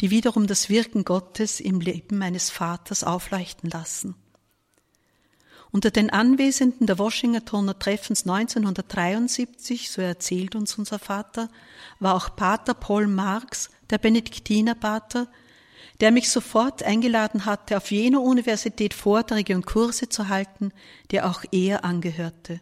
[0.00, 4.14] die wiederum das Wirken Gottes im Leben meines Vaters aufleuchten lassen.
[5.72, 11.48] Unter den Anwesenden der Washingtoner Treffens 1973, so erzählt uns unser Vater,
[12.00, 15.28] war auch Pater Paul Marx, der Benediktinerpater,
[16.00, 20.72] der mich sofort eingeladen hatte, auf jener Universität Vorträge und Kurse zu halten,
[21.12, 22.60] der auch er angehörte.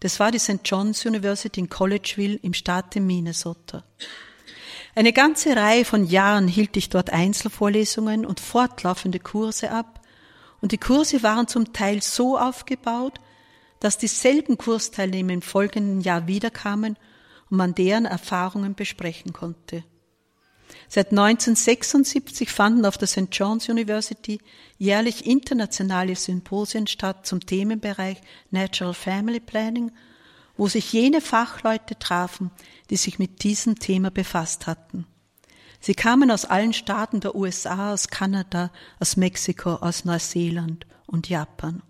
[0.00, 0.60] Das war die St.
[0.64, 3.84] John's University in Collegeville im Staate Minnesota.
[4.94, 9.99] Eine ganze Reihe von Jahren hielt ich dort Einzelvorlesungen und fortlaufende Kurse ab,
[10.60, 13.20] und die Kurse waren zum Teil so aufgebaut,
[13.80, 16.96] dass dieselben Kursteilnehmer im folgenden Jahr wiederkamen
[17.48, 19.84] und man deren Erfahrungen besprechen konnte.
[20.88, 23.28] Seit 1976 fanden auf der St.
[23.32, 24.40] John's University
[24.76, 29.92] jährlich internationale Symposien statt zum Themenbereich Natural Family Planning
[30.60, 32.50] wo sich jene Fachleute trafen,
[32.90, 35.06] die sich mit diesem Thema befasst hatten.
[35.80, 41.82] Sie kamen aus allen Staaten der USA, aus Kanada, aus Mexiko, aus Neuseeland und Japan.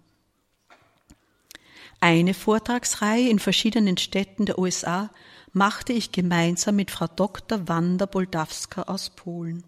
[1.98, 5.10] Eine Vortragsreihe in verschiedenen Städten der USA
[5.52, 7.68] machte ich gemeinsam mit Frau Dr.
[7.68, 9.64] Wanda Boldawska aus Polen.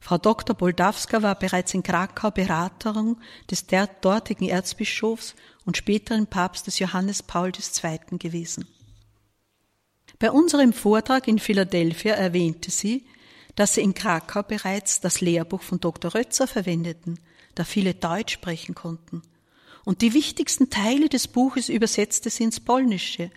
[0.00, 0.56] Frau Dr.
[0.56, 3.16] Boldawska war bereits in Krakau Beraterin
[3.50, 3.66] des
[4.00, 5.34] dortigen Erzbischofs
[5.64, 8.18] und späteren Papstes Johannes Paul II.
[8.18, 8.66] gewesen.
[10.24, 13.04] Bei unserem Vortrag in Philadelphia erwähnte sie,
[13.56, 16.14] dass sie in Krakau bereits das Lehrbuch von Dr.
[16.14, 17.20] Rötzer verwendeten,
[17.54, 19.20] da viele Deutsch sprechen konnten.
[19.84, 23.30] Und die wichtigsten Teile des Buches übersetzte sie ins Polnische.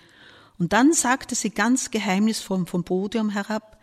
[0.59, 3.81] Und dann sagte sie ganz geheimnisvoll vom Podium herab,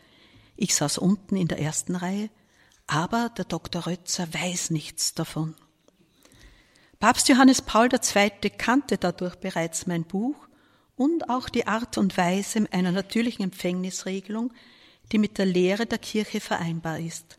[0.56, 2.30] ich saß unten in der ersten Reihe,
[2.86, 3.86] aber der Dr.
[3.86, 5.54] Rötzer weiß nichts davon.
[7.00, 8.48] Papst Johannes Paul II.
[8.56, 10.36] kannte dadurch bereits mein Buch
[10.96, 14.52] und auch die Art und Weise einer natürlichen Empfängnisregelung,
[15.12, 17.38] die mit der Lehre der Kirche vereinbar ist.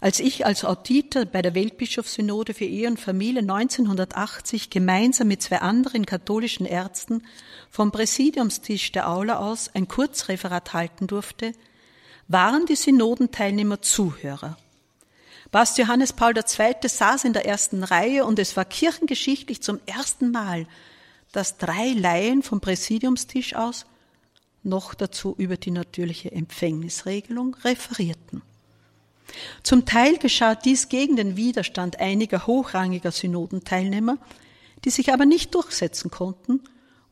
[0.00, 5.60] Als ich als Auditor bei der Weltbischofssynode für Ehe und Familie 1980 gemeinsam mit zwei
[5.60, 7.22] anderen katholischen Ärzten
[7.70, 11.52] vom Präsidiumstisch der Aula aus ein Kurzreferat halten durfte,
[12.28, 14.58] waren die Synodenteilnehmer Zuhörer.
[15.50, 16.74] Papst Johannes Paul II.
[16.88, 20.66] saß in der ersten Reihe und es war kirchengeschichtlich zum ersten Mal,
[21.34, 23.86] dass drei Laien vom Präsidiumstisch aus
[24.62, 28.42] noch dazu über die natürliche Empfängnisregelung referierten.
[29.64, 34.18] Zum Teil geschah dies gegen den Widerstand einiger hochrangiger Synodenteilnehmer,
[34.84, 36.60] die sich aber nicht durchsetzen konnten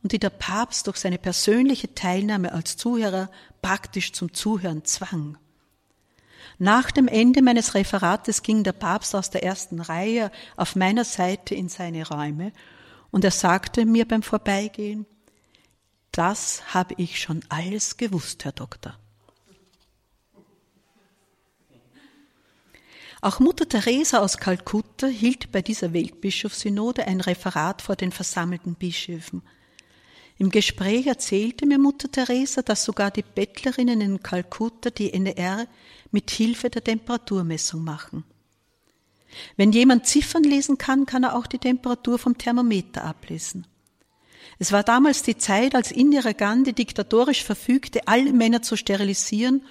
[0.03, 3.29] und die der Papst durch seine persönliche Teilnahme als Zuhörer
[3.61, 5.37] praktisch zum Zuhören zwang.
[6.59, 11.55] Nach dem Ende meines Referates ging der Papst aus der ersten Reihe auf meiner Seite
[11.55, 12.53] in seine Räume
[13.13, 15.05] und er sagte mir beim Vorbeigehen,
[16.11, 18.97] das habe ich schon alles gewusst, Herr Doktor.
[23.21, 29.43] Auch Mutter Teresa aus Kalkutta hielt bei dieser Weltbischofssynode ein Referat vor den versammelten Bischöfen.
[30.39, 35.67] Im Gespräch erzählte mir Mutter Teresa, dass sogar die Bettlerinnen in Kalkutta die NDR
[36.09, 38.23] mit Hilfe der Temperaturmessung machen.
[39.57, 43.67] Wenn jemand Ziffern lesen kann, kann er auch die Temperatur vom Thermometer ablesen.
[44.59, 49.63] Es war damals die Zeit, als Indira Gandhi diktatorisch verfügte, alle Männer zu sterilisieren,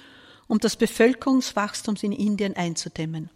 [0.49, 3.31] um das Bevölkerungswachstum in Indien einzudämmen.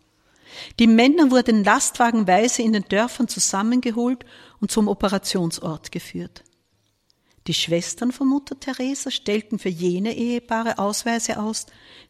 [0.78, 4.24] Die Männer wurden lastwagenweise in den Dörfern zusammengeholt
[4.60, 6.44] und zum Operationsort geführt.
[7.46, 11.66] Die Schwestern von Mutter Teresa stellten für jene Ehepaare Ausweise aus,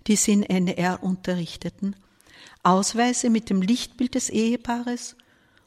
[0.07, 1.95] die sie in NR unterrichteten.
[2.67, 5.17] Ausweise mit dem Lichtbild des Ehepaares.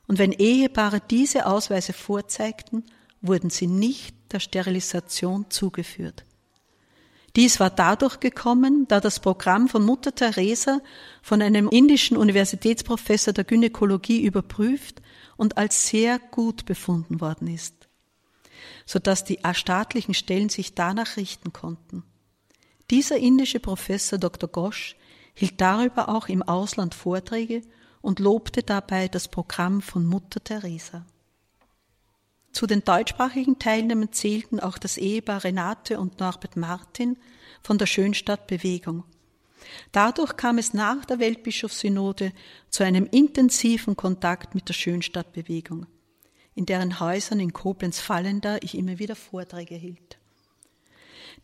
[0.08, 2.84] Und wenn Ehepaare diese Ausweise vorzeigten,
[3.22, 6.24] wurden sie nicht der Sterilisation zugeführt.
[7.36, 10.82] Dies war dadurch gekommen, da das Programm von Mutter Teresa
[11.22, 15.02] von einem indischen Universitätsprofessor der Gynäkologie überprüft
[15.38, 17.80] und als sehr gut befunden worden ist
[18.90, 22.04] sodass die staatlichen Stellen sich danach richten konnten.
[22.90, 24.50] Dieser indische Professor Dr.
[24.50, 24.96] Ghosh
[25.34, 27.62] hielt darüber auch im Ausland Vorträge
[28.02, 31.06] und lobte dabei das Programm von Mutter Teresa.
[32.52, 37.18] Zu den deutschsprachigen Teilnehmern zählten auch das Ehepaar Renate und Norbert Martin
[37.62, 39.04] von der Schönstadtbewegung.
[39.92, 42.32] Dadurch kam es nach der Weltbischofssynode
[42.70, 45.86] zu einem intensiven Kontakt mit der Schönstadtbewegung
[46.60, 50.19] in deren Häusern in Koblenz-Fallender ich immer wieder Vorträge hielt.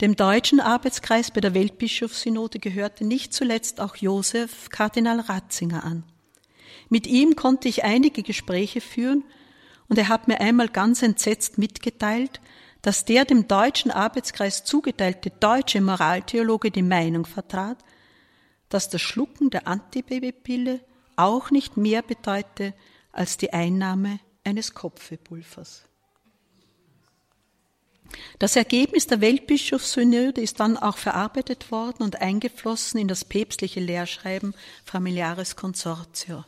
[0.02, 6.04] Dem deutschen Arbeitskreis bei der Weltbischofssynode gehörte nicht zuletzt auch Josef Kardinal Ratzinger an.
[6.90, 9.24] Mit ihm konnte ich einige Gespräche führen
[9.88, 12.42] und er hat mir einmal ganz entsetzt mitgeteilt,
[12.82, 17.78] dass der dem deutschen Arbeitskreis zugeteilte deutsche Moraltheologe die Meinung vertrat,
[18.68, 20.82] dass das Schlucken der Antibabypille
[21.16, 22.74] auch nicht mehr bedeute
[23.14, 25.88] als die Einnahme eines Kopfepulvers.
[28.40, 34.54] Das Ergebnis der Weltbischofssynode ist dann auch verarbeitet worden und eingeflossen in das päpstliche Lehrschreiben
[34.84, 36.44] Familiares Consortio.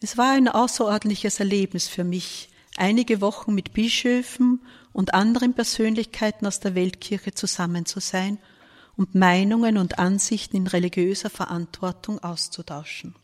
[0.00, 4.60] Es war ein außerordentliches Erlebnis für mich, einige Wochen mit Bischöfen
[4.92, 8.38] und anderen Persönlichkeiten aus der Weltkirche zusammen zu sein
[8.96, 13.14] und Meinungen und Ansichten in religiöser Verantwortung auszutauschen.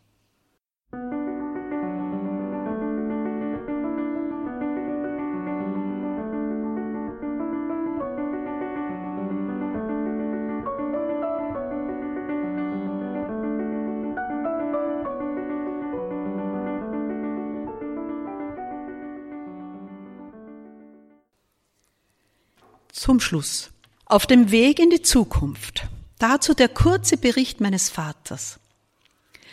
[22.96, 23.72] Zum Schluss.
[24.06, 25.84] Auf dem Weg in die Zukunft.
[26.18, 28.58] Dazu der kurze Bericht meines Vaters.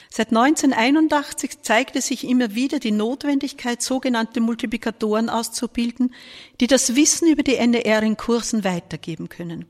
[0.09, 6.15] Seit 1981 zeigte sich immer wieder die Notwendigkeit, sogenannte Multiplikatoren auszubilden,
[6.61, 9.65] die das Wissen über die NDR in Kursen weitergeben können.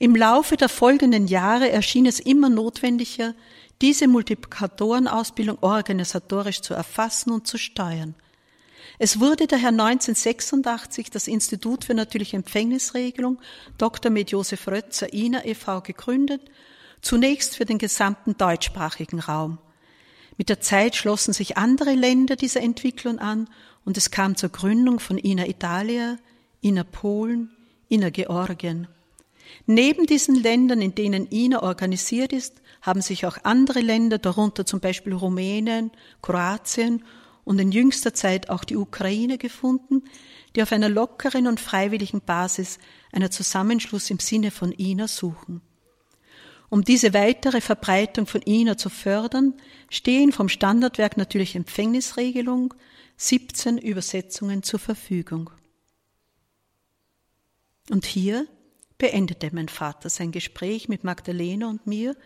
[0.00, 3.36] Im Laufe der folgenden Jahre erschien es immer notwendiger,
[3.82, 8.16] diese Multiplikatorenausbildung organisatorisch zu erfassen und zu steuern.
[8.98, 13.40] Es wurde daher 1986 das Institut für natürliche Empfängnisregelung
[13.76, 14.10] Dr.
[14.10, 15.80] med Josef Rötzer INA e.V.
[15.80, 16.42] gegründet,
[17.00, 19.58] zunächst für den gesamten deutschsprachigen Raum.
[20.36, 23.48] Mit der Zeit schlossen sich andere Länder dieser Entwicklung an
[23.84, 26.16] und es kam zur Gründung von INA Italia,
[26.60, 27.50] INA Polen,
[27.88, 28.88] INA Georgien.
[29.66, 34.80] Neben diesen Ländern, in denen INA organisiert ist, haben sich auch andere Länder, darunter zum
[34.80, 35.90] Beispiel Rumänien,
[36.22, 37.02] Kroatien
[37.44, 40.02] und in jüngster Zeit auch die Ukraine gefunden,
[40.54, 42.78] die auf einer lockeren und freiwilligen Basis
[43.12, 45.60] einer Zusammenschluss im Sinne von INA suchen.
[46.70, 49.54] Um diese weitere Verbreitung von INA zu fördern,
[49.90, 52.74] stehen vom Standardwerk natürlich Empfängnisregelung
[53.16, 55.50] 17 Übersetzungen zur Verfügung.
[57.90, 58.46] Und hier
[58.98, 62.16] beendete mein Vater sein Gespräch mit Magdalena und mir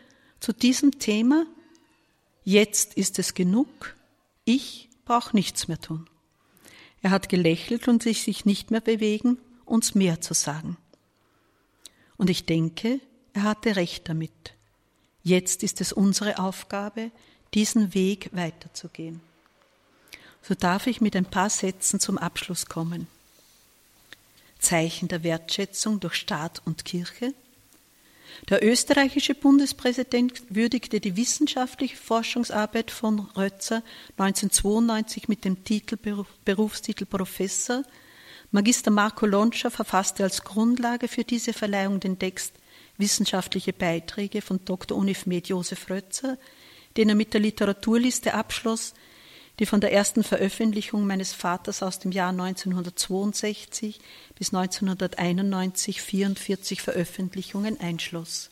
[0.40, 1.46] zu diesem Thema
[2.44, 3.96] Jetzt ist es genug,
[4.46, 6.06] ich braucht nichts mehr tun.
[7.00, 10.76] Er hat gelächelt und sich, sich nicht mehr bewegen, uns mehr zu sagen.
[12.18, 13.00] Und ich denke,
[13.32, 14.54] er hatte recht damit.
[15.22, 17.10] Jetzt ist es unsere Aufgabe,
[17.54, 19.22] diesen Weg weiterzugehen.
[20.42, 23.06] So darf ich mit ein paar Sätzen zum Abschluss kommen.
[24.58, 27.32] Zeichen der Wertschätzung durch Staat und Kirche.
[28.48, 33.82] Der österreichische Bundespräsident würdigte die wissenschaftliche Forschungsarbeit von Rötzer
[34.16, 35.98] 1992 mit dem Titel,
[36.44, 37.82] Berufstitel Professor.
[38.50, 42.54] Magister Marco Lonscher verfasste als Grundlage für diese Verleihung den Text
[42.96, 44.96] Wissenschaftliche Beiträge von Dr.
[44.96, 46.38] Unif Med Josef Rötzer,
[46.96, 48.94] den er mit der Literaturliste abschloss,
[49.58, 54.00] die von der ersten Veröffentlichung meines Vaters aus dem Jahr 1962
[54.36, 58.50] bis 1991 44 Veröffentlichungen einschloss.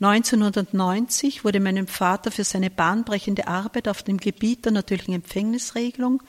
[0.00, 6.22] 1990 wurde meinem Vater für seine bahnbrechende Arbeit auf dem Gebiet der natürlichen Empfängnisregelung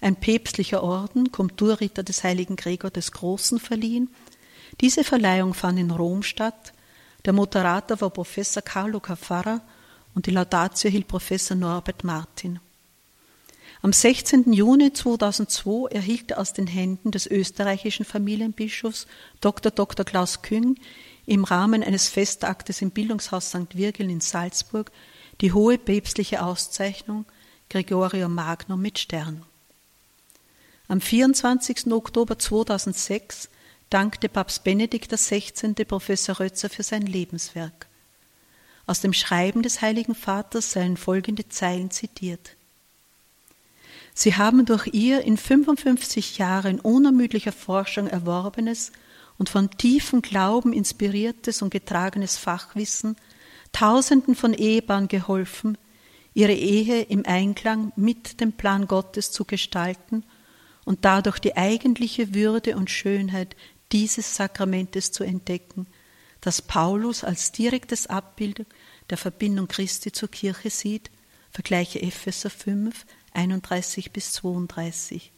[0.00, 4.08] ein päpstlicher Orden, Komturritter des heiligen Gregor des Großen, verliehen.
[4.80, 6.72] Diese Verleihung fand in Rom statt.
[7.24, 9.60] Der Moderator war Professor Carlo Caffarra
[10.14, 12.58] und die Laudatio hielt Professor Norbert Martin.
[13.82, 14.52] Am 16.
[14.52, 19.06] Juni 2002 erhielt er aus den Händen des österreichischen Familienbischofs
[19.40, 19.72] Dr.
[19.72, 20.04] Dr.
[20.04, 20.78] Klaus Küng
[21.24, 23.74] im Rahmen eines Festaktes im Bildungshaus St.
[23.74, 24.92] Virgil in Salzburg
[25.40, 27.24] die hohe päpstliche Auszeichnung
[27.70, 29.46] Gregorium Magnum mit Stern.
[30.86, 31.90] Am 24.
[31.90, 33.48] Oktober 2006
[33.88, 35.72] dankte Papst Benedikt XVI.
[35.86, 37.86] Professor Rötzer für sein Lebenswerk.
[38.84, 42.56] Aus dem Schreiben des Heiligen Vaters seien folgende Zeilen zitiert.
[44.22, 48.92] Sie haben durch ihr in 55 Jahren unermüdlicher Forschung erworbenes
[49.38, 53.16] und von tiefem Glauben inspiriertes und getragenes Fachwissen
[53.72, 55.78] Tausenden von Ehepaaren geholfen,
[56.34, 60.26] ihre Ehe im Einklang mit dem Plan Gottes zu gestalten
[60.84, 63.56] und dadurch die eigentliche Würde und Schönheit
[63.90, 65.86] dieses Sakramentes zu entdecken,
[66.42, 68.66] das Paulus als direktes Abbild
[69.08, 71.10] der Verbindung Christi zur Kirche sieht,
[71.50, 75.32] vergleiche Epheser 5, 31 bis 32.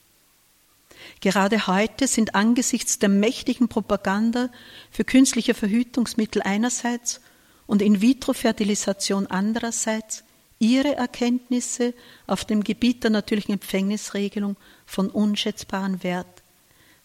[1.20, 4.50] Gerade heute sind angesichts der mächtigen Propaganda
[4.90, 7.20] für künstliche Verhütungsmittel einerseits
[7.66, 10.24] und In-vitro-Fertilisation andererseits
[10.58, 11.94] ihre Erkenntnisse
[12.26, 16.42] auf dem Gebiet der natürlichen Empfängnisregelung von unschätzbarem Wert,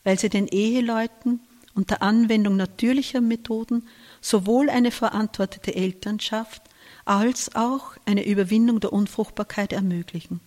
[0.04, 1.40] weil sie den Eheleuten
[1.74, 3.88] unter Anwendung natürlicher Methoden
[4.22, 6.62] sowohl eine verantwortete Elternschaft
[7.06, 10.40] als auch eine Überwindung der Unfruchtbarkeit ermöglichen.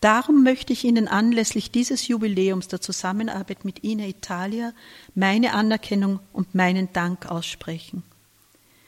[0.00, 4.72] Darum möchte ich Ihnen anlässlich dieses Jubiläums der Zusammenarbeit mit Ina Italia
[5.14, 8.04] meine Anerkennung und meinen Dank aussprechen.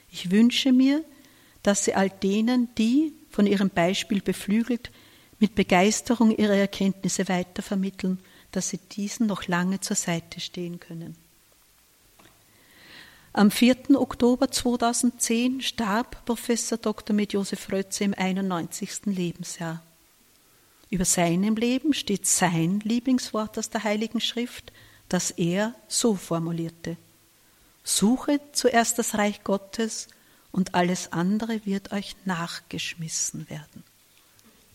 [0.09, 1.03] Ich wünsche mir,
[1.63, 4.91] dass Sie all denen, die von Ihrem Beispiel beflügelt,
[5.39, 8.19] mit Begeisterung ihre Erkenntnisse weitervermitteln,
[8.51, 11.15] dass Sie diesen noch lange zur Seite stehen können.
[13.33, 13.99] Am 4.
[13.99, 17.15] Oktober 2010 starb Professor Dr.
[17.15, 19.05] Med Josef Rötze im 91.
[19.05, 19.81] Lebensjahr.
[20.91, 24.73] Über seinem Leben steht sein Lieblingswort aus der Heiligen Schrift,
[25.07, 26.97] das er so formulierte.
[27.83, 30.09] Suche zuerst das Reich Gottes
[30.51, 33.83] und alles andere wird euch nachgeschmissen werden.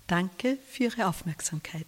[0.06, 1.86] Danke für Ihre Aufmerksamkeit.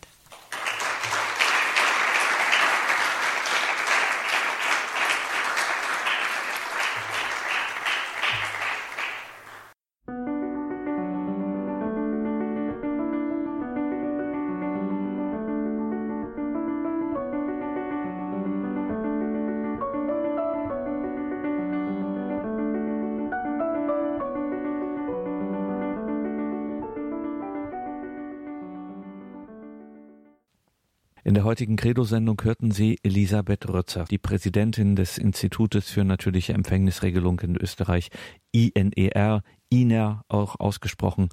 [31.48, 38.10] Heutigen Credo-Sendung hörten Sie Elisabeth Rötzer, die Präsidentin des Institutes für natürliche Empfängnisregelung in Österreich,
[38.52, 41.30] INER, INER auch ausgesprochen.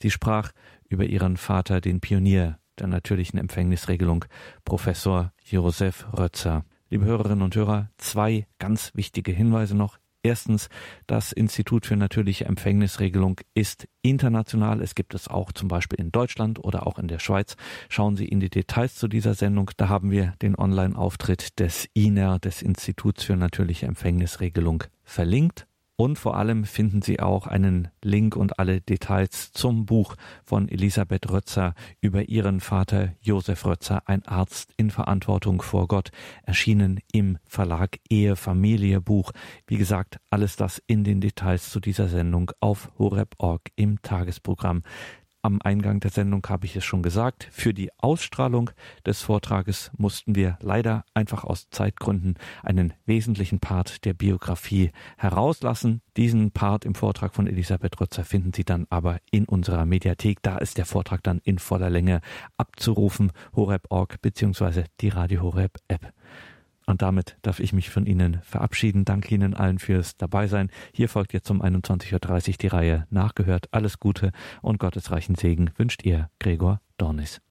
[0.00, 0.52] Sie sprach
[0.88, 4.24] über ihren Vater, den Pionier der natürlichen Empfängnisregelung,
[4.64, 6.64] Professor Josef Rötzer.
[6.88, 9.98] Liebe Hörerinnen und Hörer, zwei ganz wichtige Hinweise noch.
[10.22, 10.68] Erstens,
[11.06, 14.82] das Institut für natürliche Empfängnisregelung ist international.
[14.82, 17.54] Es gibt es auch zum Beispiel in Deutschland oder auch in der Schweiz.
[17.88, 19.70] Schauen Sie in die Details zu dieser Sendung.
[19.76, 25.67] Da haben wir den Online-Auftritt des INER, des Instituts für natürliche Empfängnisregelung, verlinkt.
[26.00, 30.14] Und vor allem finden Sie auch einen Link und alle Details zum Buch
[30.44, 36.12] von Elisabeth Rötzer über ihren Vater Josef Rötzer, ein Arzt in Verantwortung vor Gott,
[36.44, 39.32] erschienen im Verlag Ehe Familie Buch.
[39.66, 44.84] Wie gesagt, alles das in den Details zu dieser Sendung auf horeb.org im Tagesprogramm.
[45.40, 47.48] Am Eingang der Sendung habe ich es schon gesagt.
[47.52, 48.70] Für die Ausstrahlung
[49.06, 52.34] des Vortrages mussten wir leider einfach aus Zeitgründen
[52.64, 56.02] einen wesentlichen Part der Biografie herauslassen.
[56.16, 60.42] Diesen Part im Vortrag von Elisabeth Rötzer finden Sie dann aber in unserer Mediathek.
[60.42, 62.20] Da ist der Vortrag dann in voller Länge
[62.56, 63.30] abzurufen.
[63.54, 64.84] Horeb.org bzw.
[65.00, 66.12] die Radio Horeb App.
[66.88, 69.04] Und damit darf ich mich von Ihnen verabschieden.
[69.04, 70.70] Danke Ihnen allen fürs Dabeisein.
[70.94, 73.68] Hier folgt jetzt um 21.30 Uhr die Reihe Nachgehört.
[73.72, 74.32] Alles Gute
[74.62, 77.42] und gottesreichen Segen wünscht Ihr Gregor Dornis.